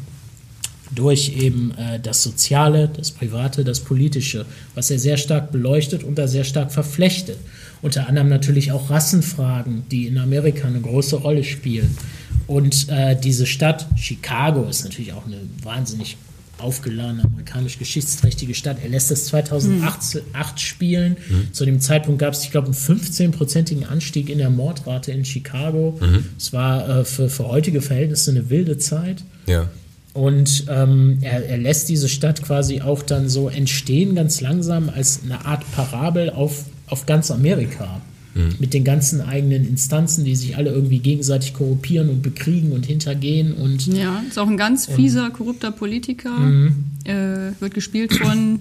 durch 0.95 1.37
eben 1.37 1.73
äh, 1.77 2.01
das 2.01 2.23
Soziale, 2.23 2.89
das 2.89 3.11
Private, 3.11 3.65
das 3.65 3.81
Politische, 3.81 4.47
was 4.75 4.91
er 4.91 4.99
sehr 4.99 5.17
stark 5.17 5.53
beleuchtet 5.53 6.05
und 6.05 6.17
da 6.17 6.29
sehr 6.29 6.45
stark 6.45 6.73
verflechtet. 6.73 7.39
Unter 7.81 8.09
anderem 8.09 8.29
natürlich 8.29 8.73
auch 8.73 8.91
Rassenfragen, 8.91 9.85
die 9.91 10.07
in 10.07 10.19
Amerika 10.19 10.69
eine 10.69 10.81
große 10.81 11.17
Rolle 11.17 11.45
spielen. 11.45 11.97
Und 12.47 12.89
äh, 12.89 13.17
diese 13.17 13.47
Stadt 13.47 13.87
Chicago 13.97 14.65
ist 14.65 14.85
natürlich 14.85 15.13
auch 15.13 15.27
eine 15.27 15.39
wahnsinnig 15.63 16.17
aufgeladene, 16.59 17.25
amerikanisch 17.25 17.79
geschichtsträchtige 17.79 18.55
Stadt. 18.55 18.79
Er 18.83 18.89
lässt 18.89 19.11
das 19.11 19.27
2008 19.27 20.23
acht 20.33 20.61
spielen. 20.61 21.17
Zu 21.53 21.65
dem 21.65 21.81
Zeitpunkt 21.81 22.21
gab 22.21 22.35
es, 22.35 22.45
ich 22.45 22.51
glaube, 22.51 22.67
einen 22.67 22.75
15-prozentigen 22.75 23.85
Anstieg 23.85 24.29
in 24.29 24.39
der 24.39 24.51
Mordrate 24.51 25.13
in 25.13 25.25
Chicago. 25.25 25.99
Es 26.39 26.53
war 26.53 27.01
äh, 27.01 27.05
für, 27.05 27.29
für 27.29 27.49
heutige 27.49 27.81
Verhältnisse 27.81 28.31
eine 28.31 28.49
wilde 28.49 28.79
Zeit. 28.79 29.25
Ja. 29.47 29.69
Und 30.15 30.65
ähm, 30.69 31.19
er, 31.23 31.49
er 31.49 31.59
lässt 31.59 31.89
diese 31.89 32.09
Stadt 32.09 32.43
quasi 32.43 32.83
auch 32.83 33.03
dann 33.03 33.29
so 33.29 33.49
entstehen, 33.49 34.15
ganz 34.15 34.41
langsam, 34.41 34.91
als 34.91 35.21
eine 35.25 35.45
Art 35.47 35.65
Parabel 35.73 36.31
auf, 36.31 36.65
auf 36.87 37.07
ganz 37.07 37.31
Amerika. 37.31 38.01
Mit 38.59 38.73
den 38.73 38.83
ganzen 38.83 39.21
eigenen 39.21 39.69
Instanzen, 39.69 40.25
die 40.25 40.35
sich 40.37 40.57
alle 40.57 40.71
irgendwie 40.71 41.01
gegenseitig 41.01 41.53
korruptieren 41.53 42.09
und 42.09 42.23
bekriegen 42.23 42.73
und 42.73 42.87
hintergehen. 42.87 43.53
Und 43.53 43.87
Ja, 43.89 44.23
ist 44.27 44.39
auch 44.39 44.49
ein 44.49 44.57
ganz 44.57 44.87
fieser, 44.87 45.29
korrupter 45.29 45.71
Politiker. 45.71 46.31
Mhm. 46.39 46.77
Äh, 47.05 47.53
wird 47.61 47.75
gespielt 47.75 48.15
von 48.15 48.59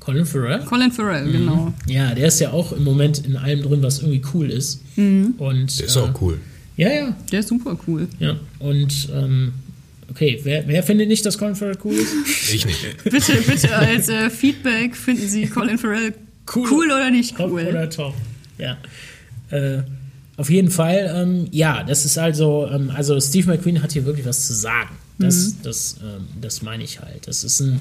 Colin 0.00 0.26
Farrell? 0.26 0.64
Colin 0.66 0.92
Farrell, 0.92 1.32
genau. 1.32 1.72
Ja, 1.86 2.14
der 2.14 2.28
ist 2.28 2.40
ja 2.40 2.52
auch 2.52 2.72
im 2.72 2.84
Moment 2.84 3.24
in 3.24 3.36
allem 3.38 3.62
drin, 3.62 3.82
was 3.82 4.00
irgendwie 4.00 4.20
cool 4.34 4.50
ist. 4.50 4.82
Und, 4.96 5.78
Der 5.78 5.86
ist 5.86 5.96
äh, 5.96 6.00
auch 6.00 6.20
cool. 6.20 6.38
Ja, 6.76 6.90
ja, 6.90 7.16
Der 7.32 7.40
ist 7.40 7.48
super 7.48 7.78
cool. 7.86 8.06
ja. 8.18 8.36
Und 8.58 9.08
ähm, 9.14 9.52
okay, 10.10 10.40
wer, 10.42 10.66
wer 10.68 10.82
findet 10.82 11.08
nicht, 11.08 11.24
dass 11.24 11.38
Colin 11.38 11.54
Farrell 11.56 11.78
cool 11.84 11.94
ist? 11.94 12.12
Ich 12.52 12.66
nicht. 12.66 13.04
Bitte, 13.04 13.32
bitte 13.46 13.74
als 13.76 14.08
äh, 14.08 14.28
Feedback 14.30 14.96
finden 14.96 15.28
Sie 15.28 15.46
Colin 15.46 15.78
Farrell 15.78 16.14
Cool. 16.52 16.66
cool, 16.70 16.86
oder 16.86 17.10
nicht 17.10 17.36
Top 17.36 17.50
cool? 17.52 17.66
oder 17.66 17.88
top. 17.88 18.14
Ja. 18.58 18.76
Äh, 19.50 19.82
auf 20.36 20.50
jeden 20.50 20.70
Fall, 20.70 21.12
ähm, 21.14 21.46
ja, 21.52 21.84
das 21.84 22.04
ist 22.04 22.18
also, 22.18 22.66
ähm, 22.72 22.90
also 22.94 23.20
Steve 23.20 23.46
McQueen 23.50 23.82
hat 23.82 23.92
hier 23.92 24.04
wirklich 24.04 24.26
was 24.26 24.46
zu 24.46 24.54
sagen. 24.54 24.90
Das, 25.18 25.54
das, 25.62 25.96
ähm, 26.02 26.26
das 26.40 26.62
meine 26.62 26.82
ich 26.82 26.98
halt. 27.00 27.28
Das 27.28 27.44
ist 27.44 27.60
ein, 27.60 27.80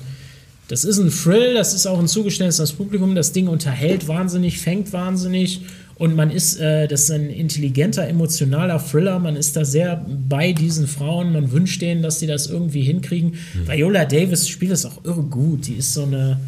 das 0.67 0.83
ist 0.83 0.99
ein 0.99 1.09
Thrill, 1.09 1.53
das 1.53 1.73
ist 1.73 1.87
auch 1.87 1.97
ein 1.97 2.07
Zugeständnis 2.09 2.59
ans 2.59 2.73
Publikum. 2.73 3.15
Das 3.15 3.31
Ding 3.31 3.47
unterhält 3.47 4.07
wahnsinnig, 4.09 4.59
fängt 4.59 4.91
wahnsinnig 4.91 5.61
Und 5.99 6.15
man 6.15 6.31
ist, 6.31 6.57
äh, 6.61 6.87
das 6.87 7.03
ist 7.03 7.11
ein 7.11 7.29
intelligenter, 7.29 8.07
emotionaler 8.07 8.79
Thriller. 8.79 9.19
Man 9.19 9.35
ist 9.35 9.57
da 9.57 9.65
sehr 9.65 9.97
bei 10.29 10.53
diesen 10.53 10.87
Frauen. 10.87 11.33
Man 11.33 11.51
wünscht 11.51 11.81
denen, 11.81 12.01
dass 12.01 12.21
sie 12.21 12.25
das 12.25 12.47
irgendwie 12.47 12.81
hinkriegen. 12.83 13.31
Mhm. 13.53 13.67
Viola 13.67 14.05
Davis 14.05 14.47
spielt 14.47 14.71
das 14.71 14.85
auch 14.85 15.03
irre 15.03 15.23
gut. 15.23 15.67
Die 15.67 15.73
ist 15.73 15.93
so 15.93 16.03
eine, 16.03 16.39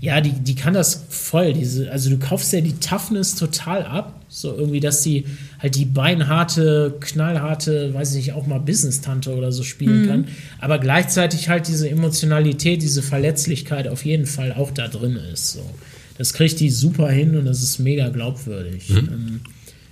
ja, 0.00 0.20
die, 0.20 0.32
die 0.32 0.56
kann 0.56 0.74
das 0.74 1.04
voll. 1.08 1.52
Diese, 1.52 1.88
also 1.88 2.10
du 2.10 2.18
kaufst 2.18 2.52
ja 2.52 2.60
die 2.60 2.80
Toughness 2.80 3.36
total 3.36 3.84
ab. 3.84 4.24
So 4.28 4.52
irgendwie, 4.52 4.80
dass 4.80 5.04
sie 5.04 5.24
halt 5.60 5.76
die 5.76 5.84
beinharte, 5.84 6.96
knallharte, 6.98 7.94
weiß 7.94 8.10
ich 8.10 8.26
nicht, 8.26 8.32
auch 8.32 8.48
mal 8.48 8.58
Business-Tante 8.58 9.36
oder 9.36 9.52
so 9.52 9.62
spielen 9.62 10.02
mhm. 10.02 10.08
kann. 10.08 10.24
Aber 10.58 10.80
gleichzeitig 10.80 11.48
halt 11.48 11.68
diese 11.68 11.88
Emotionalität, 11.88 12.82
diese 12.82 13.02
Verletzlichkeit 13.02 13.86
auf 13.86 14.04
jeden 14.04 14.26
Fall 14.26 14.52
auch 14.52 14.72
da 14.72 14.88
drin 14.88 15.16
ist. 15.32 15.52
So 15.52 15.60
das 16.18 16.32
kriegt 16.32 16.60
die 16.60 16.70
super 16.70 17.10
hin 17.10 17.36
und 17.36 17.44
das 17.44 17.62
ist 17.62 17.78
mega 17.78 18.08
glaubwürdig. 18.08 18.88
Mhm. 18.90 18.96
Ähm, 18.96 19.40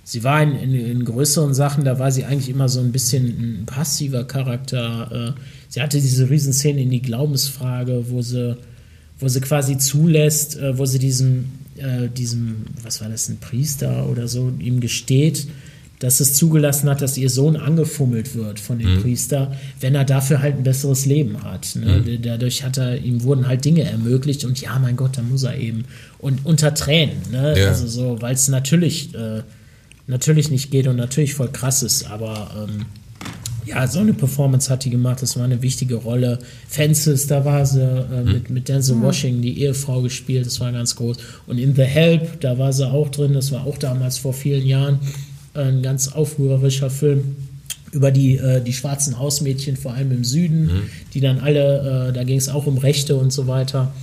sie 0.03 0.23
war 0.23 0.41
in, 0.41 0.55
in, 0.55 0.73
in, 0.73 1.05
größeren 1.05 1.53
Sachen, 1.53 1.83
da 1.83 1.99
war 1.99 2.11
sie 2.11 2.25
eigentlich 2.25 2.49
immer 2.49 2.69
so 2.69 2.79
ein 2.79 2.91
bisschen 2.91 3.61
ein 3.61 3.65
passiver 3.65 4.23
Charakter. 4.23 5.35
Äh, 5.35 5.41
sie 5.69 5.81
hatte 5.81 5.99
diese 5.99 6.29
Riesenszene 6.29 6.81
in 6.81 6.89
die 6.89 7.01
Glaubensfrage, 7.01 8.09
wo 8.09 8.21
sie, 8.21 8.57
wo 9.19 9.27
sie 9.27 9.41
quasi 9.41 9.77
zulässt, 9.77 10.57
äh, 10.57 10.77
wo 10.77 10.85
sie 10.85 10.99
diesem, 10.99 11.45
äh, 11.77 12.07
diesem, 12.09 12.65
was 12.83 13.01
war 13.01 13.09
das, 13.09 13.29
ein 13.29 13.37
Priester 13.37 14.07
oder 14.09 14.27
so, 14.27 14.51
ihm 14.59 14.79
gesteht, 14.79 15.47
dass 15.99 16.19
es 16.19 16.33
zugelassen 16.33 16.89
hat, 16.89 17.01
dass 17.01 17.17
ihr 17.17 17.29
Sohn 17.29 17.55
angefummelt 17.55 18.35
wird 18.35 18.59
von 18.59 18.79
dem 18.79 18.95
mhm. 18.95 19.01
Priester, 19.01 19.55
wenn 19.79 19.95
er 19.95 20.03
dafür 20.03 20.41
halt 20.41 20.57
ein 20.57 20.63
besseres 20.63 21.05
Leben 21.05 21.43
hat. 21.43 21.75
Ne? 21.75 22.03
Mhm. 22.05 22.21
Dadurch 22.21 22.63
hat 22.63 22.77
er, 22.77 22.97
ihm 22.97 23.23
wurden 23.23 23.47
halt 23.47 23.63
Dinge 23.65 23.83
ermöglicht 23.83 24.45
und 24.45 24.59
ja, 24.61 24.77
mein 24.79 24.95
Gott, 24.95 25.17
da 25.17 25.21
muss 25.21 25.43
er 25.43 25.57
eben. 25.57 25.85
Und 26.19 26.45
unter 26.45 26.73
Tränen, 26.73 27.17
ne? 27.31 27.57
Ja. 27.57 27.67
Also 27.69 27.87
so, 27.87 28.21
weil 28.21 28.33
es 28.33 28.47
natürlich, 28.47 29.13
äh, 29.15 29.41
natürlich 30.07 30.51
nicht 30.51 30.71
geht 30.71 30.87
und 30.87 30.97
natürlich 30.97 31.33
voll 31.33 31.51
krass 31.51 31.83
ist, 31.83 32.09
aber 32.09 32.51
ähm, 32.67 32.85
ja, 33.65 33.87
so 33.87 33.99
eine 33.99 34.13
Performance 34.13 34.69
hat 34.69 34.85
die 34.85 34.91
gemacht, 34.91 35.21
das 35.21 35.37
war 35.37 35.43
eine 35.43 35.61
wichtige 35.61 35.95
Rolle. 35.95 36.39
Fences, 36.67 37.27
da 37.27 37.45
war 37.45 37.65
sie 37.65 37.81
äh, 37.81 38.23
mhm. 38.23 38.31
mit, 38.31 38.49
mit 38.49 38.69
Denzel 38.69 38.95
mhm. 38.95 39.03
Washington, 39.03 39.41
die 39.41 39.61
Ehefrau 39.61 40.01
gespielt, 40.01 40.45
das 40.45 40.59
war 40.59 40.71
ganz 40.71 40.95
groß. 40.95 41.17
Und 41.47 41.57
in 41.57 41.75
The 41.75 41.83
Help, 41.83 42.41
da 42.41 42.57
war 42.57 42.73
sie 42.73 42.87
auch 42.87 43.09
drin, 43.09 43.33
das 43.33 43.51
war 43.51 43.65
auch 43.65 43.77
damals 43.77 44.17
vor 44.17 44.33
vielen 44.33 44.65
Jahren 44.65 44.99
ein 45.55 45.81
ganz 45.81 46.09
aufrührerischer 46.09 46.89
Film 46.89 47.35
über 47.91 48.11
die, 48.11 48.35
äh, 48.35 48.61
die 48.61 48.73
schwarzen 48.73 49.17
Hausmädchen, 49.19 49.77
vor 49.77 49.93
allem 49.93 50.11
im 50.11 50.23
Süden, 50.23 50.65
mhm. 50.65 50.89
die 51.13 51.21
dann 51.21 51.39
alle, 51.39 52.09
äh, 52.09 52.13
da 52.13 52.23
ging 52.23 52.37
es 52.37 52.49
auch 52.49 52.67
um 52.67 52.77
Rechte 52.77 53.15
und 53.15 53.31
so 53.31 53.47
weiter, 53.47 53.93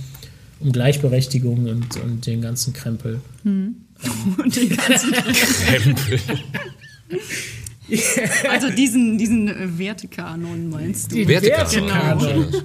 um 0.59 0.71
Gleichberechtigung 0.71 1.67
und, 1.67 1.97
und 1.97 2.25
den 2.25 2.41
ganzen 2.41 2.73
Krempel. 2.73 3.21
Mhm. 3.43 3.75
Ähm. 4.03 4.35
und 4.43 4.55
den 4.55 4.69
ganzen 4.75 5.11
Krempel. 5.65 6.19
also 8.49 8.69
diesen, 8.71 9.17
diesen 9.17 9.77
Wertekanon 9.77 10.69
meinst 10.69 11.11
du? 11.11 11.27
Wertekanon. 11.27 12.49
Genau. 12.49 12.63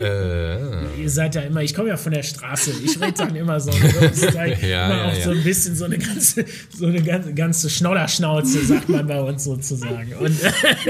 Äh. 0.00 1.00
Ihr 1.02 1.08
seid 1.08 1.36
ja 1.36 1.42
immer, 1.42 1.62
ich 1.62 1.72
komme 1.72 1.88
ja 1.88 1.96
von 1.96 2.12
der 2.12 2.24
Straße, 2.24 2.72
ich 2.84 3.00
rede 3.00 3.12
dann 3.12 3.36
immer 3.36 3.60
so, 3.60 3.70
halt 3.72 4.60
ja, 4.62 4.86
immer 4.86 4.96
ja, 4.96 5.04
auch 5.04 5.16
ja. 5.16 5.24
so 5.24 5.30
ein 5.30 5.44
bisschen 5.44 5.76
so 5.76 5.84
eine 5.84 5.98
ganze, 5.98 6.44
so 6.76 6.86
eine 6.86 7.00
ganze, 7.00 7.32
ganze 7.32 7.70
Schnodderschnauze, 7.70 8.64
sagt 8.64 8.88
man 8.88 9.06
bei 9.06 9.20
uns 9.20 9.44
sozusagen. 9.44 10.12
Und, 10.14 10.36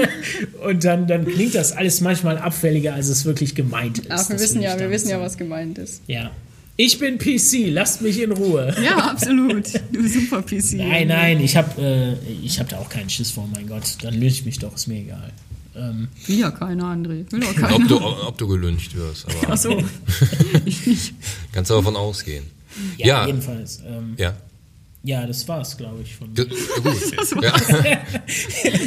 und 0.65 0.83
dann, 0.83 1.05
dann 1.05 1.25
klingt 1.25 1.53
das 1.53 1.71
alles 1.71 2.01
manchmal 2.01 2.39
abfälliger, 2.39 2.95
als 2.95 3.09
es 3.09 3.25
wirklich 3.25 3.53
gemeint 3.53 3.99
ist. 3.99 4.07
Ach, 4.09 4.29
wir 4.29 4.39
wissen 4.39 4.61
ja, 4.61 4.79
wir 4.79 4.89
wissen 4.89 5.09
ja, 5.09 5.21
was 5.21 5.37
gemeint 5.37 5.77
ist. 5.77 6.01
Ja. 6.07 6.31
Ich 6.77 6.99
bin 6.99 7.17
PC, 7.17 7.69
lasst 7.69 8.01
mich 8.01 8.21
in 8.21 8.31
Ruhe. 8.33 8.75
Ja, 8.83 8.97
absolut. 8.97 9.73
Du 9.93 10.01
bist 10.01 10.15
super 10.15 10.41
PC. 10.41 10.73
Nein, 10.73 11.07
nein, 11.07 11.39
ich 11.39 11.55
habe 11.55 12.17
äh, 12.19 12.49
hab 12.49 12.67
da 12.67 12.79
auch 12.79 12.89
keinen 12.89 13.09
Schiss 13.09 13.31
vor, 13.31 13.47
mein 13.53 13.67
Gott. 13.67 13.83
Dann 14.01 14.13
löse 14.15 14.39
ich 14.39 14.45
mich 14.45 14.59
doch, 14.59 14.75
ist 14.75 14.87
mir 14.87 14.99
egal. 14.99 15.31
Ähm, 15.75 16.07
Will 16.27 16.39
ja 16.39 16.51
keiner, 16.51 16.85
André. 16.85 17.31
Will 17.31 17.39
doch 17.39 17.55
keiner. 17.55 17.75
Ob 17.75 17.87
du, 17.87 17.97
ob 17.99 18.37
du 18.37 18.47
gelüncht 18.47 18.95
wirst. 18.95 19.27
Aber 19.27 19.53
Ach 19.53 19.57
so. 19.57 19.83
ich 20.65 20.85
nicht. 20.85 21.13
Kannst 21.51 21.71
du 21.71 21.75
davon 21.75 21.95
ausgehen. 21.95 22.45
Ja, 22.97 23.07
ja. 23.07 23.27
jedenfalls. 23.27 23.81
Ähm, 23.85 24.15
ja. 24.17 24.35
Ja, 25.03 25.27
das 25.27 25.47
war's, 25.47 25.77
glaube 25.77 26.01
ich. 26.01 26.15
Von 26.15 26.33
ja, 26.35 26.43
gut. 26.45 27.43
Ja. 27.43 27.53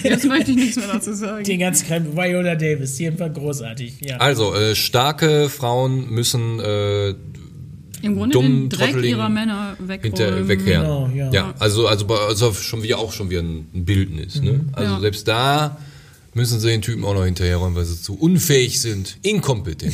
Jetzt 0.02 0.24
möchte 0.24 0.50
ich 0.50 0.56
nichts 0.56 0.76
mehr 0.76 0.88
dazu 0.88 1.14
sagen. 1.14 1.44
Den 1.44 1.60
ganz 1.60 1.84
kleinen 1.84 2.16
Viola 2.16 2.56
Davis, 2.56 2.98
jedenfalls 2.98 3.34
großartig. 3.34 4.00
Ja. 4.00 4.16
Also, 4.16 4.52
äh, 4.52 4.74
starke 4.74 5.48
Frauen 5.48 6.10
müssen 6.10 6.58
äh, 6.58 7.14
im 8.02 8.16
Grunde 8.16 8.32
dumm, 8.32 8.44
den 8.44 8.68
Dreck 8.68 8.96
ihrer 8.96 9.28
Männer 9.28 9.76
wegräumen. 9.78 10.48
wegkehren. 10.48 10.82
Genau, 10.82 11.10
ja. 11.14 11.30
ja. 11.30 11.54
also, 11.60 11.86
also, 11.86 12.06
also 12.06 12.52
schon 12.52 12.82
wieder 12.82 12.98
auch 12.98 13.12
schon 13.12 13.30
wieder 13.30 13.42
ein 13.42 13.66
Bildnis. 13.72 14.42
Ne? 14.42 14.52
Mhm. 14.52 14.58
Ne? 14.58 14.64
Also 14.72 15.00
selbst 15.00 15.28
da 15.28 15.78
müssen 16.38 16.60
sie 16.60 16.68
den 16.68 16.82
Typen 16.82 17.04
auch 17.04 17.14
noch 17.14 17.24
hinterherräumen, 17.24 17.74
weil 17.74 17.84
sie 17.84 18.00
zu 18.00 18.14
unfähig 18.14 18.80
sind, 18.80 19.18
inkompetent. 19.22 19.92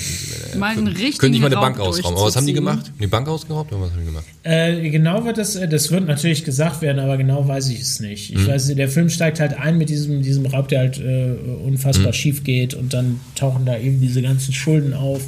Mal 0.59 0.77
einen 0.77 0.89
richtigen 0.89 1.19
Können 1.19 1.33
nicht 1.33 1.41
mal 1.41 1.47
eine 1.47 1.57
Bank 1.57 1.81
ausrauben. 1.81 2.17
Aber 2.17 2.27
was 2.27 2.37
haben 2.37 2.47
die 2.47 2.53
gemacht? 2.53 2.87
Haben 2.87 2.99
die 3.01 3.07
Bank 3.07 3.27
ausgeraubt 3.27 3.73
oder 3.73 3.81
was 3.81 3.93
haben 3.93 4.01
die 4.01 4.07
gemacht? 4.07 4.25
Äh, 4.43 4.91
genau 4.91 5.25
wird 5.25 5.39
das, 5.39 5.57
äh, 5.57 5.67
das 5.67 5.91
wird 5.91 6.07
natürlich 6.07 6.45
gesagt 6.45 6.83
werden, 6.83 6.99
aber 6.99 7.17
genau 7.17 7.49
weiß 7.49 7.71
ich 7.71 7.81
es 7.81 7.99
nicht. 7.99 8.31
Ich 8.31 8.41
mhm. 8.41 8.47
weiß, 8.47 8.75
der 8.75 8.89
Film 8.89 9.09
steigt 9.09 9.41
halt 9.41 9.59
ein 9.59 9.79
mit 9.79 9.89
diesem, 9.89 10.23
diesem 10.23 10.45
Raub, 10.45 10.69
der 10.69 10.81
halt 10.81 10.99
äh, 10.99 11.33
unfassbar 11.65 12.09
mhm. 12.09 12.13
schief 12.13 12.45
geht 12.45 12.75
und 12.75 12.93
dann 12.93 13.21
tauchen 13.35 13.65
da 13.65 13.79
eben 13.79 14.01
diese 14.01 14.21
ganzen 14.21 14.53
Schulden 14.53 14.93
auf. 14.93 15.23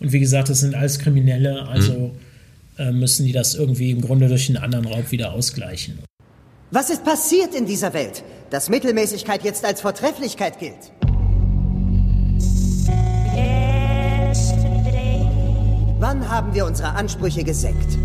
Und 0.00 0.12
wie 0.12 0.20
gesagt, 0.20 0.50
das 0.50 0.60
sind 0.60 0.74
alles 0.74 0.98
Kriminelle, 0.98 1.66
also 1.66 2.12
mhm. 2.76 2.84
äh, 2.84 2.92
müssen 2.92 3.24
die 3.24 3.32
das 3.32 3.54
irgendwie 3.54 3.90
im 3.90 4.02
Grunde 4.02 4.28
durch 4.28 4.48
einen 4.48 4.58
anderen 4.58 4.84
Raub 4.84 5.10
wieder 5.10 5.32
ausgleichen. 5.32 5.98
Was 6.70 6.90
ist 6.90 7.02
passiert 7.02 7.54
in 7.54 7.64
dieser 7.64 7.94
Welt, 7.94 8.22
dass 8.50 8.68
Mittelmäßigkeit 8.68 9.42
jetzt 9.42 9.64
als 9.64 9.80
Vortrefflichkeit 9.80 10.58
gilt? 10.58 10.92
Wann 16.00 16.28
haben 16.28 16.54
wir 16.54 16.64
unsere 16.64 16.90
Ansprüche 16.90 17.44
gesenkt? 17.44 17.98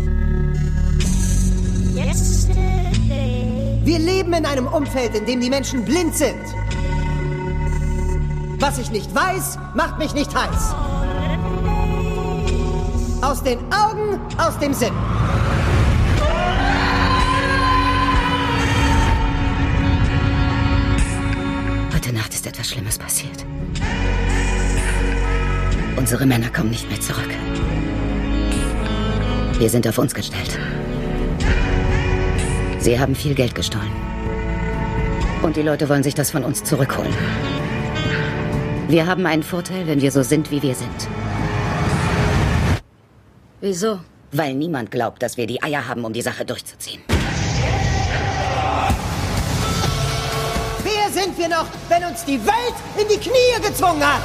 Wir 3.84 3.98
leben 3.98 4.32
in 4.32 4.46
einem 4.46 4.66
Umfeld, 4.66 5.14
in 5.14 5.26
dem 5.26 5.40
die 5.40 5.50
Menschen 5.50 5.84
blind 5.84 6.14
sind. 6.14 6.34
Was 8.58 8.78
ich 8.78 8.90
nicht 8.90 9.14
weiß, 9.14 9.58
macht 9.74 9.98
mich 9.98 10.14
nicht 10.14 10.34
heiß. 10.34 10.74
Aus 13.22 13.42
den 13.42 13.58
Augen, 13.72 14.20
aus 14.38 14.58
dem 14.58 14.74
Sinn. 14.74 14.92
Ist 22.44 22.46
etwas 22.46 22.68
Schlimmes 22.68 22.98
passiert. 22.98 23.46
Unsere 25.96 26.26
Männer 26.26 26.50
kommen 26.50 26.70
nicht 26.70 26.88
mehr 26.90 27.00
zurück. 27.00 27.30
Wir 29.58 29.70
sind 29.70 29.88
auf 29.88 29.96
uns 29.96 30.14
gestellt. 30.14 30.58
Sie 32.80 32.98
haben 32.98 33.14
viel 33.14 33.34
Geld 33.34 33.54
gestohlen. 33.54 33.90
Und 35.42 35.56
die 35.56 35.62
Leute 35.62 35.88
wollen 35.88 36.02
sich 36.02 36.14
das 36.14 36.32
von 36.32 36.44
uns 36.44 36.62
zurückholen. 36.64 37.14
Wir 38.88 39.06
haben 39.06 39.24
einen 39.24 39.42
Vorteil, 39.42 39.86
wenn 39.86 40.02
wir 40.02 40.10
so 40.10 40.22
sind, 40.22 40.50
wie 40.50 40.60
wir 40.60 40.74
sind. 40.74 41.08
Wieso? 43.62 44.00
Weil 44.32 44.54
niemand 44.54 44.90
glaubt, 44.90 45.22
dass 45.22 45.38
wir 45.38 45.46
die 45.46 45.62
Eier 45.62 45.88
haben, 45.88 46.04
um 46.04 46.12
die 46.12 46.22
Sache 46.22 46.44
durchzuziehen. 46.44 47.00
Sind 51.34 51.38
wir 51.38 51.56
noch, 51.56 51.66
wenn 51.88 52.04
uns 52.04 52.24
die 52.24 52.40
Welt 52.44 52.74
in 53.00 53.08
die 53.08 53.18
Knie 53.18 53.66
gezwungen 53.66 54.02
hat? 54.02 54.22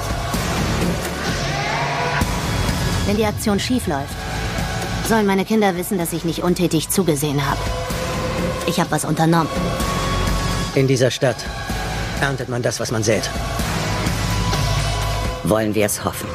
Wenn 3.05 3.17
die 3.17 3.25
Aktion 3.25 3.59
schief 3.59 3.87
läuft, 3.87 4.13
sollen 5.07 5.25
meine 5.25 5.45
Kinder 5.45 5.75
wissen, 5.75 5.97
dass 5.97 6.13
ich 6.13 6.23
nicht 6.23 6.43
untätig 6.43 6.89
zugesehen 6.89 7.45
habe. 7.45 7.59
Ich 8.67 8.79
habe 8.79 8.91
was 8.91 9.05
unternommen. 9.05 9.49
In 10.75 10.87
dieser 10.87 11.09
Stadt 11.09 11.37
erntet 12.21 12.49
man 12.49 12.61
das, 12.61 12.79
was 12.79 12.91
man 12.91 13.01
sät. 13.01 13.29
Wollen 15.43 15.73
wir 15.73 15.85
es 15.85 16.03
hoffen. 16.03 16.29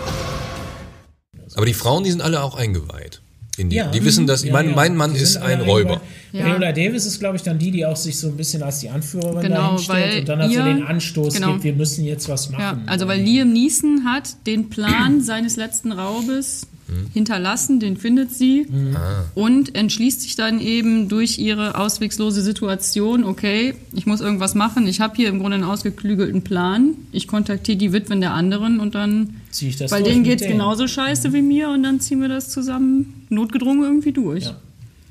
Aber 1.54 1.66
die 1.66 1.74
Frauen, 1.74 2.02
die 2.02 2.10
sind 2.10 2.20
alle 2.20 2.42
auch 2.42 2.56
eingeweiht. 2.56 3.20
Die, 3.58 3.76
ja. 3.76 3.86
die, 3.86 4.04
wissen, 4.04 4.26
dass 4.26 4.42
ja, 4.42 4.52
mein, 4.52 4.70
ja. 4.70 4.74
mein 4.74 4.96
Mann 4.96 5.14
ist 5.14 5.36
ein 5.36 5.60
Räuber. 5.60 6.00
Ja. 6.34 6.46
Viola 6.46 6.72
Davis 6.72 7.06
ist, 7.06 7.20
glaube 7.20 7.36
ich, 7.36 7.42
dann 7.42 7.60
die, 7.60 7.70
die 7.70 7.86
auch 7.86 7.94
sich 7.94 8.18
so 8.18 8.26
ein 8.26 8.36
bisschen 8.36 8.64
als 8.64 8.80
die 8.80 8.90
Anführerin 8.90 9.40
genau, 9.40 9.78
stellt 9.78 10.22
und 10.22 10.28
dann 10.28 10.42
hat 10.42 10.50
sie 10.50 10.56
den 10.56 10.82
Anstoß 10.82 11.34
genau. 11.34 11.52
gibt, 11.52 11.62
wir 11.62 11.74
müssen 11.74 12.04
jetzt 12.04 12.28
was 12.28 12.50
machen. 12.50 12.82
also 12.86 13.06
weil 13.06 13.20
Liam 13.20 13.52
Neeson 13.52 14.04
hat 14.04 14.44
den 14.44 14.68
Plan 14.68 15.20
seines 15.20 15.54
letzten 15.54 15.92
Raubes 15.92 16.66
mhm. 16.88 17.06
hinterlassen, 17.12 17.78
den 17.78 17.96
findet 17.96 18.32
sie 18.32 18.66
mhm. 18.68 18.96
und 19.36 19.76
entschließt 19.76 20.22
sich 20.22 20.34
dann 20.34 20.58
eben 20.58 21.08
durch 21.08 21.38
ihre 21.38 21.78
auswegslose 21.78 22.42
Situation, 22.42 23.22
okay, 23.22 23.74
ich 23.92 24.06
muss 24.06 24.20
irgendwas 24.20 24.56
machen, 24.56 24.88
ich 24.88 25.00
habe 25.00 25.14
hier 25.14 25.28
im 25.28 25.38
Grunde 25.38 25.54
einen 25.54 25.64
ausgeklügelten 25.64 26.42
Plan, 26.42 26.96
ich 27.12 27.28
kontaktiere 27.28 27.78
die 27.78 27.92
Witwen 27.92 28.20
der 28.20 28.32
anderen 28.32 28.80
und 28.80 28.96
dann, 28.96 29.36
Zieh 29.52 29.68
ich 29.68 29.76
das 29.76 29.92
weil 29.92 30.02
denen 30.02 30.24
geht 30.24 30.40
es 30.40 30.48
genauso 30.48 30.88
scheiße 30.88 31.28
mhm. 31.28 31.32
wie 31.32 31.42
mir 31.42 31.68
und 31.68 31.84
dann 31.84 32.00
ziehen 32.00 32.20
wir 32.20 32.28
das 32.28 32.50
zusammen 32.50 33.24
notgedrungen 33.28 33.84
irgendwie 33.84 34.10
durch. 34.10 34.46
Ja. 34.46 34.56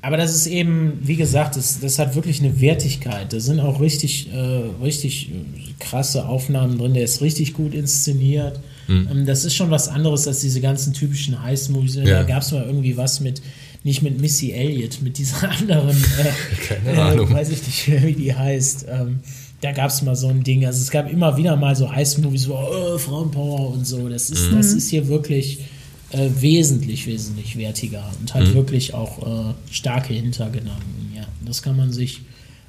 Aber 0.04 0.16
das 0.16 0.34
ist 0.34 0.46
eben, 0.46 0.98
wie 1.02 1.16
gesagt, 1.16 1.56
das, 1.56 1.80
das 1.80 1.98
hat 1.98 2.14
wirklich 2.14 2.40
eine 2.40 2.60
Wertigkeit. 2.60 3.32
Da 3.32 3.40
sind 3.40 3.58
auch 3.60 3.80
richtig, 3.80 4.28
äh, 4.32 4.36
richtig 4.82 5.30
krasse 5.80 6.26
Aufnahmen 6.26 6.78
drin. 6.78 6.94
Der 6.94 7.04
ist 7.04 7.22
richtig 7.22 7.54
gut 7.54 7.74
inszeniert. 7.74 8.60
Ähm, 8.88 9.24
das 9.26 9.44
ist 9.46 9.54
schon 9.54 9.70
was 9.70 9.88
anderes 9.88 10.28
als 10.28 10.40
diese 10.40 10.60
ganzen 10.60 10.92
typischen 10.92 11.42
Heist-Movies. 11.42 11.94
Ja. 11.96 12.04
Da 12.04 12.22
gab 12.24 12.42
es 12.42 12.52
mal 12.52 12.64
irgendwie 12.64 12.96
was 12.98 13.20
mit, 13.20 13.40
nicht 13.82 14.02
mit 14.02 14.20
Missy 14.20 14.52
Elliott, 14.52 14.98
mit 15.02 15.16
dieser 15.16 15.48
anderen, 15.58 15.90
äh, 15.96 16.66
Keine 16.68 17.02
Ahnung. 17.02 17.32
weiß 17.32 17.48
ich 17.50 17.62
nicht, 17.66 18.02
wie 18.04 18.12
die 18.12 18.34
heißt. 18.34 18.86
Ähm, 18.90 19.20
da 19.62 19.72
gab 19.72 19.88
es 19.90 20.02
mal 20.02 20.14
so 20.16 20.28
ein 20.28 20.42
Ding. 20.42 20.66
Also 20.66 20.82
es 20.82 20.90
gab 20.90 21.10
immer 21.10 21.38
wieder 21.38 21.56
mal 21.56 21.74
so 21.74 21.90
Heist-Movies, 21.90 22.48
wo 22.48 22.54
äh, 22.54 22.98
Frauenpower 22.98 23.70
und 23.72 23.86
so. 23.86 24.06
Das 24.10 24.28
ist, 24.28 24.50
Mhm. 24.50 24.56
das 24.56 24.72
ist 24.74 24.90
hier 24.90 25.08
wirklich 25.08 25.60
äh, 26.14 26.30
wesentlich, 26.40 27.06
wesentlich 27.06 27.56
wertiger 27.56 28.10
und 28.20 28.32
hat 28.34 28.42
Mhm. 28.48 28.54
wirklich 28.54 28.94
auch 28.94 29.50
äh, 29.50 29.54
starke 29.70 30.14
Hintergedanken. 30.14 31.12
Ja, 31.14 31.22
das 31.44 31.62
kann 31.62 31.76
man 31.76 31.92
sich. 31.92 32.22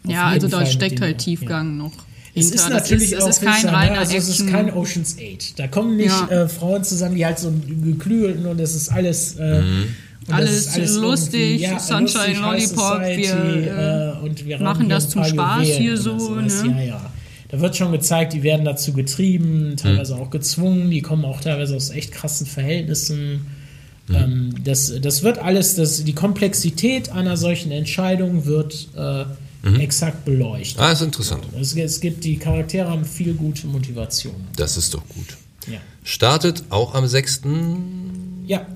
Ja, 0.08 0.26
also 0.28 0.48
da 0.48 0.58
Fall 0.58 0.68
steckt 0.68 1.02
halt 1.02 1.18
Tiefgang 1.20 1.78
noch. 1.78 1.92
Es 2.38 2.46
hinter. 2.48 2.56
ist 2.56 2.64
Das 2.66 2.70
natürlich 2.70 3.12
es 3.14 3.24
auch 3.24 3.30
ist 3.30 3.42
will 3.42 3.48
ich 3.48 3.54
kein 3.54 3.64
sagen, 3.64 3.76
reiner 3.76 3.94
ne, 3.94 4.00
also 4.00 4.18
es 4.18 4.28
ist 4.30 4.48
kein 4.48 4.74
Ocean's 4.74 5.16
8. 5.18 5.58
Da 5.58 5.68
kommen 5.68 5.96
nicht 5.98 6.10
Ja. 6.10 6.44
äh, 6.44 6.48
Frauen 6.50 6.84
zusammen, 6.84 7.16
die 7.16 7.26
halt 7.26 7.40
so 7.40 7.52
geklügelten 7.84 8.46
und 8.46 8.60
das 8.60 8.76
ist 8.76 8.90
alles. 8.90 9.36
Äh, 9.38 9.62
Mhm. 9.62 9.86
und 10.28 10.34
Alles 10.34 10.76
irgendwie, 10.76 10.94
lustig, 11.00 11.68
Sunshine 11.80 12.22
High 12.22 12.40
Lollipop, 12.42 13.02
wir, 13.02 14.18
äh, 14.22 14.26
und 14.26 14.46
wir 14.46 14.60
machen 14.60 14.90
das 14.90 15.10
zum 15.10 15.24
Spaß 15.24 15.62
Juwelen 15.68 15.82
hier 15.82 15.98
so, 15.98 16.36
ne? 16.36 16.52
Ja, 16.78 16.82
ja. 16.82 17.12
Da 17.50 17.60
wird 17.62 17.76
schon 17.76 17.92
gezeigt, 17.92 18.34
die 18.34 18.44
werden 18.44 18.66
dazu 18.66 18.94
getrieben, 18.94 19.76
teilweise 19.78 20.16
auch 20.16 20.30
gezwungen, 20.32 20.90
die 20.90 21.02
kommen 21.02 21.26
auch 21.26 21.42
teilweise 21.42 21.76
aus 21.76 21.92
echt 21.92 22.12
krassen 22.12 22.48
Verhältnissen. 22.48 23.46
Ähm, 24.10 24.54
das, 24.64 24.94
das 25.02 25.24
wird 25.24 25.40
alles, 25.40 25.76
das, 25.76 26.04
die 26.04 26.14
Komplexität 26.14 27.10
einer 27.10 27.38
solchen 27.38 27.72
Entscheidung 27.72 28.46
wird 28.46 28.90
äh, 28.96 29.26
exakt 29.80 30.26
beleuchtet. 30.26 30.80
Ah, 30.80 30.92
ist 30.92 31.02
interessant. 31.02 31.44
Es, 31.60 31.76
es 31.76 32.00
gibt, 32.00 32.24
die 32.24 32.38
Charaktere 32.38 32.90
haben 32.90 33.06
viel 33.06 33.34
gute 33.34 33.68
Motivation. 33.68 34.36
Das 34.56 34.78
ist 34.78 34.94
doch 34.94 35.08
gut. 35.10 35.38
Ja. 35.68 35.80
Startet 36.04 36.64
auch 36.70 36.94
am 36.94 37.08
6. 37.08 37.42
Ja, 38.46 38.68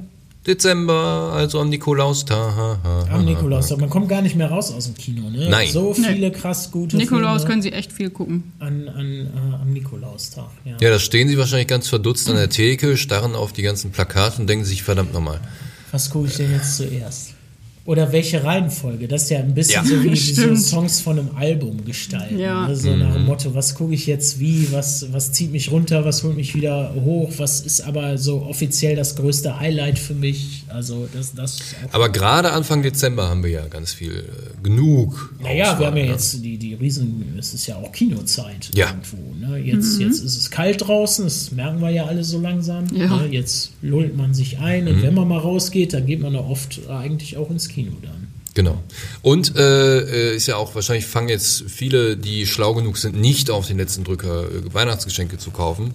Dezember, 0.47 1.31
also 1.33 1.59
am 1.59 1.69
Nikolaustag. 1.69 2.79
am 3.11 3.25
Nikolaus. 3.25 3.75
Man 3.77 3.89
kommt 3.89 4.07
gar 4.09 4.21
nicht 4.21 4.35
mehr 4.35 4.49
raus 4.49 4.71
aus 4.71 4.85
dem 4.85 4.95
Kino, 4.95 5.29
ne? 5.29 5.49
Nein. 5.49 5.69
So 5.71 5.93
Nee. 5.97 6.07
viele 6.13 6.31
krass 6.31 6.71
gute 6.71 6.95
Nikolaus 6.97 7.41
Filme 7.41 7.49
können 7.49 7.61
sie 7.61 7.71
echt 7.73 7.91
viel 7.91 8.09
gucken. 8.09 8.53
an, 8.59 8.87
an, 8.87 9.05
äh, 9.27 9.55
am 9.61 9.71
Nikolaustag. 9.73 10.49
Ja. 10.65 10.77
Ja, 10.79 10.89
da 10.91 10.99
stehen 10.99 11.27
sie 11.27 11.37
wahrscheinlich 11.37 11.67
ganz 11.67 11.89
verdutzt 11.89 12.29
an 12.29 12.35
der 12.35 12.49
Theke, 12.49 12.95
starren 12.97 13.35
auf 13.35 13.51
die 13.53 13.61
ganzen 13.63 13.91
Plakate 13.91 14.39
und 14.41 14.47
denken 14.47 14.63
sich, 14.65 14.81
verdammt 14.83 15.13
nochmal. 15.13 15.39
Was 15.91 16.09
gucke 16.09 16.27
ich 16.27 16.35
denn 16.37 16.51
jetzt 16.51 16.77
zuerst? 16.77 17.33
Oder 17.85 18.11
welche 18.11 18.43
Reihenfolge? 18.43 19.07
Das 19.07 19.23
ist 19.23 19.29
ja 19.29 19.39
ein 19.39 19.53
bisschen 19.55 19.83
Ja. 19.83 19.89
so 19.89 20.03
wie, 20.03 20.11
wie 20.11 20.15
so. 20.15 20.55
Songs 20.55 21.01
von 21.01 21.17
einem 21.17 21.29
Album 21.35 21.83
gestalten. 21.85 22.37
Ja. 22.37 22.67
Ne? 22.67 22.75
So 22.75 22.95
nach 22.95 23.09
Mhm. 23.09 23.13
dem 23.13 23.25
Motto, 23.25 23.55
was 23.55 23.73
gucke 23.73 23.93
ich 23.95 24.05
jetzt 24.05 24.39
wie, 24.39 24.71
was, 24.71 25.11
was 25.11 25.31
zieht 25.31 25.51
mich 25.51 25.71
runter, 25.71 26.05
was 26.05 26.23
holt 26.23 26.35
mich 26.35 26.53
wieder 26.53 26.93
hoch, 26.93 27.31
was 27.37 27.61
ist 27.61 27.81
aber 27.81 28.17
so 28.19 28.43
offiziell 28.43 28.95
das 28.95 29.15
größte 29.15 29.59
Highlight 29.59 29.97
für 29.97 30.13
mich. 30.13 30.63
Also 30.67 31.07
das, 31.13 31.33
das 31.33 31.57
Aber 31.91 32.09
gerade 32.09 32.51
Anfang 32.51 32.83
Dezember 32.83 33.27
haben 33.27 33.43
wir 33.43 33.49
ja 33.49 33.65
ganz 33.67 33.91
viel, 33.93 34.11
äh, 34.17 34.61
genug. 34.61 35.33
Naja, 35.41 35.65
Auswahl, 35.65 35.79
wir 35.79 35.87
haben 35.87 35.97
ja 35.97 36.03
ne? 36.05 36.11
jetzt 36.11 36.43
die, 36.43 36.57
die 36.57 36.73
Riesen, 36.75 37.33
es 37.39 37.53
ist 37.55 37.65
ja 37.65 37.77
auch 37.77 37.91
Kinozeit 37.91 38.69
Ja. 38.75 38.89
irgendwo. 38.89 39.33
Ne? 39.47 39.57
Jetzt, 39.57 39.99
jetzt 39.99 40.19
ist 40.23 40.37
es 40.37 40.51
kalt 40.51 40.85
draußen, 40.85 41.23
das 41.25 41.51
merken 41.51 41.81
wir 41.81 41.89
ja 41.89 42.05
alle 42.05 42.23
so 42.23 42.39
langsam. 42.39 42.85
Ja. 42.93 43.17
Ne? 43.17 43.27
Jetzt 43.31 43.71
lullt 43.81 44.15
man 44.15 44.33
sich 44.35 44.59
ein 44.59 44.83
Mhm. 44.83 44.89
und 44.91 45.01
wenn 45.01 45.13
man 45.15 45.27
mal 45.27 45.39
rausgeht, 45.39 45.93
dann 45.93 46.05
geht 46.05 46.19
man 46.19 46.33
da 46.33 46.39
oft 46.39 46.81
eigentlich 46.89 47.37
auch 47.37 47.49
ins 47.49 47.68
Kino 47.69 47.93
dann. 48.01 48.27
Genau. 48.53 48.83
Und 49.21 49.55
äh, 49.55 50.31
äh, 50.31 50.35
ist 50.35 50.47
ja 50.47 50.57
auch, 50.57 50.75
wahrscheinlich 50.75 51.05
fangen 51.05 51.29
jetzt 51.29 51.63
viele, 51.69 52.17
die 52.17 52.45
schlau 52.45 52.73
genug 52.73 52.97
sind, 52.97 53.15
nicht 53.15 53.49
auf 53.49 53.67
den 53.67 53.77
letzten 53.77 54.03
Drücker 54.03 54.43
äh, 54.43 54.73
Weihnachtsgeschenke 54.73 55.37
zu 55.37 55.51
kaufen. 55.51 55.93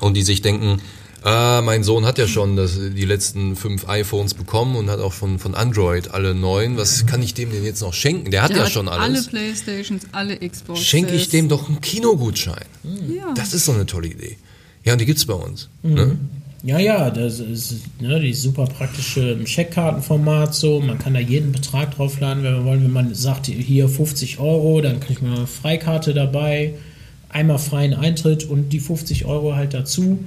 Und 0.00 0.14
die 0.14 0.22
sich 0.22 0.42
denken, 0.42 0.80
ah, 1.22 1.60
mein 1.64 1.82
Sohn 1.82 2.04
hat 2.04 2.18
ja 2.18 2.28
schon 2.28 2.56
das, 2.56 2.78
die 2.78 3.04
letzten 3.04 3.56
fünf 3.56 3.88
iPhones 3.88 4.34
bekommen 4.34 4.76
und 4.76 4.90
hat 4.90 5.00
auch 5.00 5.12
von, 5.12 5.38
von 5.38 5.54
Android 5.54 6.12
alle 6.12 6.34
neun. 6.34 6.76
Was 6.76 7.06
kann 7.06 7.22
ich 7.22 7.34
dem 7.34 7.50
denn 7.50 7.64
jetzt 7.64 7.80
noch 7.80 7.94
schenken? 7.94 8.30
Der 8.30 8.42
hat 8.42 8.50
Der 8.50 8.58
ja 8.58 8.64
hat 8.64 8.72
schon 8.72 8.88
alle 8.88 9.02
alles. 9.02 9.26
Playstations, 9.26 10.04
alle 10.12 10.36
Xboxes. 10.36 10.86
Schenke 10.86 11.14
ich 11.14 11.30
dem 11.30 11.48
doch 11.48 11.68
einen 11.68 11.80
Kinogutschein. 11.80 12.66
Ja. 13.08 13.32
Das 13.34 13.54
ist 13.54 13.66
doch 13.66 13.74
eine 13.74 13.86
tolle 13.86 14.08
Idee. 14.08 14.36
Ja, 14.84 14.92
und 14.92 15.00
die 15.00 15.06
gibt's 15.06 15.26
bei 15.26 15.34
uns. 15.34 15.68
Ne? 15.82 16.16
Ja, 16.64 16.78
ja, 16.78 17.10
das 17.10 17.38
ist 17.38 17.84
ne, 18.00 18.18
die 18.18 18.34
super 18.34 18.64
praktische 18.64 19.38
Scheckkartenformat 19.46 20.54
so. 20.54 20.80
Man 20.80 20.98
kann 20.98 21.14
da 21.14 21.20
jeden 21.20 21.52
Betrag 21.52 21.94
draufladen, 21.94 22.42
wenn 22.42 22.54
man 22.54 22.64
wollen. 22.64 22.84
Wenn 22.84 22.92
man 22.92 23.14
sagt, 23.14 23.46
hier 23.46 23.88
50 23.88 24.40
Euro, 24.40 24.80
dann 24.80 24.98
kriegt 24.98 25.22
man 25.22 25.36
eine 25.36 25.46
Freikarte 25.46 26.14
dabei, 26.14 26.74
einmal 27.28 27.58
freien 27.58 27.94
Eintritt 27.94 28.44
und 28.44 28.70
die 28.70 28.80
50 28.80 29.24
Euro 29.26 29.54
halt 29.54 29.72
dazu. 29.72 30.18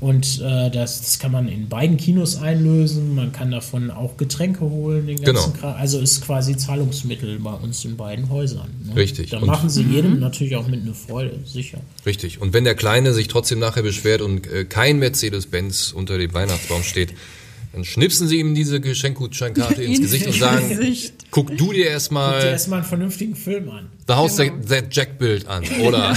Und 0.00 0.40
äh, 0.40 0.70
das, 0.70 1.00
das 1.00 1.18
kann 1.18 1.32
man 1.32 1.48
in 1.48 1.68
beiden 1.68 1.96
Kinos 1.96 2.36
einlösen. 2.36 3.16
Man 3.16 3.32
kann 3.32 3.50
davon 3.50 3.90
auch 3.90 4.16
Getränke 4.16 4.60
holen, 4.60 5.08
den 5.08 5.16
ganzen 5.20 5.52
Genau. 5.52 5.58
Kram. 5.60 5.74
Also 5.76 5.98
ist 5.98 6.24
quasi 6.24 6.56
Zahlungsmittel 6.56 7.40
bei 7.40 7.52
uns 7.54 7.84
in 7.84 7.96
beiden 7.96 8.28
Häusern. 8.30 8.68
Ne? 8.86 8.94
Richtig. 8.94 9.30
Dann 9.30 9.40
Und- 9.42 9.48
machen 9.48 9.68
sie 9.68 9.82
jedem 9.82 10.20
natürlich 10.20 10.54
auch 10.54 10.68
mit 10.68 10.82
einer 10.82 10.94
Freude, 10.94 11.40
sicher. 11.44 11.78
Richtig. 12.06 12.40
Und 12.40 12.52
wenn 12.52 12.62
der 12.62 12.76
Kleine 12.76 13.12
sich 13.12 13.26
trotzdem 13.26 13.58
nachher 13.58 13.82
beschwert 13.82 14.20
und 14.22 14.46
äh, 14.46 14.64
kein 14.66 15.00
Mercedes-Benz 15.00 15.90
unter 15.92 16.16
dem 16.16 16.32
Weihnachtsbaum 16.32 16.84
steht, 16.84 17.14
dann 17.72 17.84
schnipsen 17.84 18.28
sie 18.28 18.38
ihm 18.38 18.54
diese 18.54 18.80
Geschenkgutscheinkarte 18.80 19.82
ins 19.82 19.98
Gesicht 20.00 20.26
und 20.28 20.34
sagen, 20.34 20.68
Gesicht. 20.68 21.12
guck 21.32 21.48
du 21.48 21.54
dir 21.56 21.58
Guck 21.66 21.72
dir 21.74 21.86
erstmal 21.86 22.44
erstmal 22.44 22.78
einen 22.80 22.88
vernünftigen 22.88 23.34
Film 23.34 23.68
an. 23.70 23.86
The 24.06 24.14
House 24.14 24.36
Genau. 24.36 24.52
That 24.68 24.94
Jack-Bild 24.94 25.48
an 25.48 25.64
oder 25.82 26.16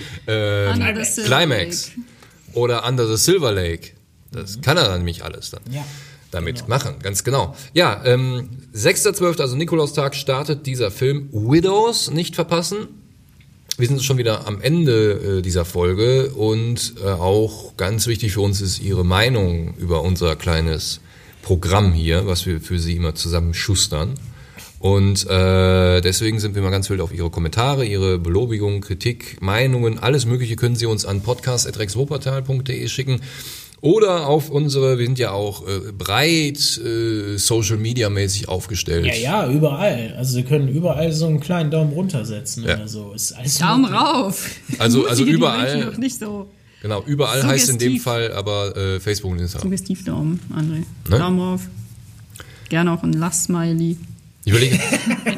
äh, 0.26 0.72
Climax. 1.26 1.90
Oder 2.54 2.86
Under 2.86 3.06
the 3.06 3.16
Silver 3.16 3.52
Lake. 3.52 3.90
Das 4.32 4.60
kann 4.60 4.76
er 4.76 4.84
dann 4.84 4.98
nämlich 4.98 5.24
alles 5.24 5.50
dann. 5.50 5.62
Ja. 5.70 5.84
damit 6.30 6.68
machen, 6.68 6.96
ganz 7.02 7.24
genau. 7.24 7.56
Ja, 7.74 8.02
ähm, 8.04 8.50
6.12., 8.74 9.40
also 9.40 9.56
Nikolaustag, 9.56 10.14
startet 10.14 10.66
dieser 10.66 10.90
Film 10.92 11.28
Widows, 11.32 12.10
nicht 12.10 12.36
verpassen. 12.36 12.86
Wir 13.76 13.88
sind 13.88 14.02
schon 14.02 14.18
wieder 14.18 14.46
am 14.46 14.60
Ende 14.60 15.38
äh, 15.38 15.42
dieser 15.42 15.64
Folge 15.64 16.30
und 16.30 16.94
äh, 17.02 17.08
auch 17.08 17.76
ganz 17.76 18.06
wichtig 18.06 18.32
für 18.32 18.42
uns 18.42 18.60
ist 18.60 18.78
Ihre 18.80 19.04
Meinung 19.04 19.74
über 19.78 20.02
unser 20.02 20.36
kleines 20.36 21.00
Programm 21.42 21.92
hier, 21.92 22.26
was 22.26 22.46
wir 22.46 22.60
für 22.60 22.78
Sie 22.78 22.94
immer 22.94 23.14
zusammen 23.14 23.54
schustern. 23.54 24.14
Und 24.80 25.26
äh, 25.28 26.00
deswegen 26.00 26.40
sind 26.40 26.54
wir 26.54 26.62
mal 26.62 26.70
ganz 26.70 26.88
wild 26.88 27.02
auf 27.02 27.12
Ihre 27.12 27.28
Kommentare, 27.30 27.84
Ihre 27.84 28.18
Belobigungen, 28.18 28.80
Kritik, 28.80 29.36
Meinungen, 29.42 29.98
alles 29.98 30.24
Mögliche 30.24 30.56
können 30.56 30.74
Sie 30.74 30.86
uns 30.86 31.04
an 31.04 31.20
podcast.rexwopertal.de 31.20 32.88
schicken. 32.88 33.20
Oder 33.82 34.26
auf 34.26 34.50
unsere, 34.50 34.98
wir 34.98 35.06
sind 35.06 35.18
ja 35.18 35.32
auch 35.32 35.66
äh, 35.66 35.92
breit 35.92 36.78
äh, 36.84 37.36
Social 37.38 37.76
Media 37.78 38.08
mäßig 38.10 38.48
aufgestellt. 38.48 39.06
Ja, 39.06 39.14
ja, 39.14 39.50
überall. 39.50 40.14
Also 40.18 40.34
sie 40.34 40.42
können 40.44 40.68
überall 40.68 41.12
so 41.12 41.26
einen 41.26 41.40
kleinen 41.40 41.70
Daumen 41.70 41.92
runtersetzen 41.92 42.64
Ja. 42.64 42.76
oder 42.76 42.88
so. 42.88 43.12
Ist 43.14 43.32
alles 43.32 43.58
Daumen 43.58 43.82
möglich. 43.82 43.98
rauf. 44.00 44.50
Also- 44.78 45.06
also 45.06 45.24
überall. 45.24 45.84
Noch 45.86 45.96
nicht 45.98 46.18
so 46.18 46.48
Genau, 46.82 47.02
überall 47.06 47.42
heißt 47.42 47.68
in 47.68 47.78
dem. 47.78 47.98
Fall 48.00 48.32
aber 48.32 48.74
äh, 48.76 49.00
Facebook 49.00 49.32
und 49.32 49.38
Instagram. 49.40 49.64
suggestiv 49.68 50.04
Daumen, 50.06 50.40
André. 50.54 50.84
Ne? 51.10 51.18
Daumen 51.18 51.38
rauf. 51.40 51.62
Gerne 52.70 52.92
auch 52.92 53.02
ein 53.02 53.12
Lach-Smiley. 53.12 53.96
Ich 54.50 54.56
überlege, 54.56 54.78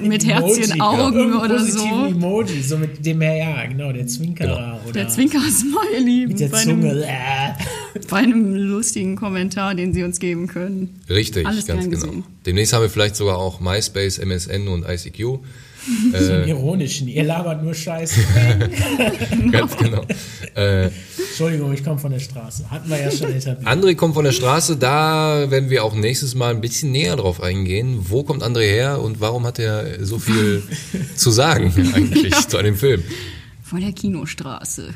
Mit 0.09 0.25
Emoji, 0.25 0.27
Herzchen 0.57 0.73
genau. 0.73 1.07
Augen 1.07 1.35
oder 1.35 1.59
so. 1.65 1.85
Emoji, 2.07 2.63
so 2.63 2.79
mit 2.79 3.05
dem, 3.05 3.21
ja, 3.21 3.67
genau, 3.67 3.93
der 3.93 4.07
Zwinkerer. 4.07 4.81
Oder 4.85 4.93
Der 4.93 5.09
Zwinker-Smiley. 5.09 6.27
Mit 6.29 6.41
der 6.41 6.49
bei, 6.49 6.63
Zunge. 6.63 6.91
einem, 6.91 7.03
Äh. 7.03 7.99
bei 8.09 8.17
einem 8.19 8.55
lustigen 8.55 9.17
Kommentar, 9.17 9.75
den 9.75 9.93
Sie 9.93 10.03
uns 10.03 10.19
geben 10.19 10.47
können. 10.47 11.01
richtig, 11.11 11.47
Alles 11.47 11.67
ganz 11.67 11.85
genau. 11.85 11.95
gesehen. 12.07 12.25
Demnächst 12.47 12.73
haben 12.73 12.83
wir 12.83 12.89
vielleicht 12.91 13.17
sogar 13.17 13.37
auch 13.37 13.61
MySpace, 13.61 14.19
MSN 14.19 14.69
und 14.69 14.87
ICQ. 14.89 15.41
So 16.13 16.33
einen 16.33 16.49
ironischen. 16.49 17.09
Ihr 17.09 17.25
labert 17.25 17.63
nur 17.63 17.75
Scheiße. 17.75 18.21
Ganz 19.51 19.77
genau. 19.77 20.05
Äh, 20.55 20.91
Entschuldigung, 21.29 21.73
ich 21.73 21.83
komme 21.83 21.99
von 21.99 22.13
der 22.13 22.21
Straße. 22.21 22.71
Hatten 22.71 22.89
wir 22.89 23.01
ja 23.01 23.11
schon 23.11 23.33
etabliert. 23.33 23.67
André 23.67 23.95
kommt 23.95 24.15
von 24.15 24.25
der 24.25 24.33
Straße, 24.33 24.77
da 24.77 25.51
werden 25.51 25.71
wir 25.71 25.85
auch 25.85 25.95
nächstes 25.95 26.35
Mal 26.35 26.55
ein 26.55 26.61
bisschen 26.61 26.93
näher 26.93 27.17
drauf 27.17 27.43
eingehen. 27.43 27.99
Wo 28.09 28.23
kommt 28.23 28.43
André 28.43 28.71
her 28.71 29.01
und 29.01 29.21
warum 29.21 29.45
hat 29.45 29.59
er 29.59 30.05
so 30.05 30.19
viel 30.19 30.63
zu 31.17 31.31
sagen 31.31 31.73
eigentlich 31.95 32.35
zu 32.49 32.57
einem 32.59 32.77
Film? 32.77 33.03
Von 33.63 33.81
der 33.81 33.93
Kinostraße. 33.93 34.91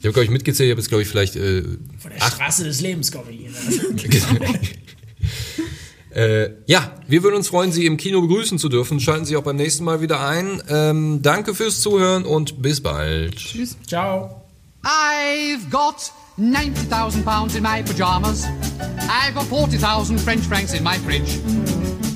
Ich 0.00 0.06
habe, 0.06 0.14
glaube 0.14 0.24
ich, 0.24 0.30
mitgezählt, 0.30 0.68
ich 0.68 0.70
habe 0.70 0.80
jetzt, 0.80 0.88
glaube 0.88 1.02
ich, 1.02 1.08
vielleicht 1.08 1.36
äh, 1.36 1.62
Von 1.98 2.10
der 2.10 2.24
Straße 2.24 2.64
des 2.64 2.80
Lebens 2.80 3.12
komme 3.12 3.30
ich 3.30 3.44
Äh, 6.14 6.50
ja, 6.66 6.92
wir 7.08 7.22
würden 7.24 7.34
uns 7.34 7.48
freuen, 7.48 7.72
Sie 7.72 7.86
im 7.86 7.96
Kino 7.96 8.20
begrüßen 8.20 8.58
zu 8.58 8.68
dürfen. 8.68 9.00
Schalten 9.00 9.24
Sie 9.24 9.36
auch 9.36 9.42
beim 9.42 9.56
nächsten 9.56 9.84
Mal 9.84 10.00
wieder 10.00 10.24
ein. 10.26 10.62
Ähm, 10.68 11.22
danke 11.22 11.54
fürs 11.54 11.80
Zuhören 11.80 12.24
und 12.24 12.62
bis 12.62 12.80
bald. 12.80 13.36
Tschüss. 13.36 13.76
Ciao. 13.86 14.42
I've 14.84 15.68
got 15.70 16.12
90,000 16.36 17.24
pounds 17.24 17.56
in 17.56 17.62
my 17.62 17.82
pajamas. 17.82 18.46
I've 19.08 19.34
got 19.34 19.44
40,000 19.44 20.20
French 20.20 20.44
francs 20.46 20.72
in 20.72 20.84
my 20.84 20.98
fridge. 20.98 21.40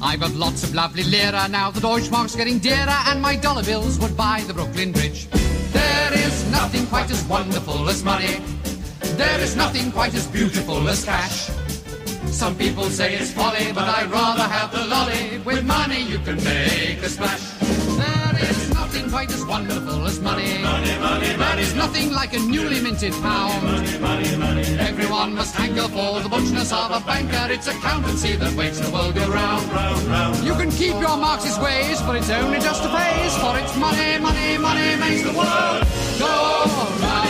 I've 0.01 0.21
got 0.21 0.33
lots 0.35 0.63
of 0.63 0.75
lovely 0.75 1.03
lira 1.03 1.49
now. 1.49 1.73
The 1.73 1.81
Deutschmark's 1.81 2.37
getting 2.37 2.61
dearer, 2.61 2.99
and 3.09 3.21
my 3.21 3.35
dollar 3.35 3.65
bills 3.65 3.99
would 3.99 4.17
buy 4.17 4.45
the 4.47 4.55
Brooklyn 4.55 4.93
Bridge. 4.93 5.29
There 5.73 6.13
is 6.15 6.49
nothing 6.53 6.87
quite 6.87 7.11
as 7.11 7.25
wonderful 7.25 7.89
as 7.89 8.05
money. 8.05 8.41
There 9.17 9.41
is 9.41 9.57
nothing 9.57 9.91
quite 9.91 10.15
as 10.15 10.27
beautiful 10.29 10.89
as 10.89 11.05
cash. 11.05 11.51
Some 12.33 12.57
people 12.57 12.85
say 12.85 13.15
it's 13.15 13.33
folly, 13.33 13.73
but 13.73 13.85
I'd 13.85 14.11
rather 14.11 14.43
have 14.43 14.71
the 14.71 14.85
lolly. 14.87 15.39
With 15.45 15.65
money 15.65 16.03
you 16.03 16.19
can 16.19 16.37
make 16.45 17.03
a 17.03 17.09
splash. 17.09 17.43
There 17.61 18.51
is 18.51 18.71
nothing 18.73 19.11
quite 19.11 19.31
as 19.33 19.45
wonderful 19.45 20.07
as 20.07 20.21
money. 20.21 20.63
Money, 20.63 20.99
money, 20.99 21.33
There 21.35 21.59
is 21.59 21.75
nothing 21.75 22.13
like 22.13 22.35
a 22.35 22.39
newly 22.39 22.81
minted 22.81 23.13
pound. 23.15 23.63
Money, 23.65 23.99
money, 23.99 24.37
money. 24.37 24.79
Everyone 24.79 25.35
must 25.35 25.55
hanker 25.55 25.89
for 25.89 26.21
the 26.21 26.29
butchness 26.29 26.73
of 26.73 27.03
a 27.03 27.05
banker. 27.05 27.53
It's 27.53 27.67
accountancy 27.67 28.37
that 28.37 28.55
makes 28.55 28.79
the 28.79 28.91
world 28.91 29.15
go 29.15 29.27
round. 29.29 29.71
round, 29.73 30.03
round. 30.07 30.45
You 30.45 30.55
can 30.55 30.71
keep 30.71 30.95
your 30.95 31.17
Marxist 31.17 31.61
ways, 31.61 32.01
but 32.03 32.17
it's 32.17 32.31
only 32.31 32.61
just 32.61 32.85
a 32.85 32.89
phase. 32.89 33.37
For 33.39 33.59
it's 33.59 33.77
money, 33.77 34.19
money, 34.19 34.59
money 34.59 34.97
makes 34.97 35.23
the 35.23 35.33
world 35.33 35.87
go 36.19 36.29
round. 37.01 37.29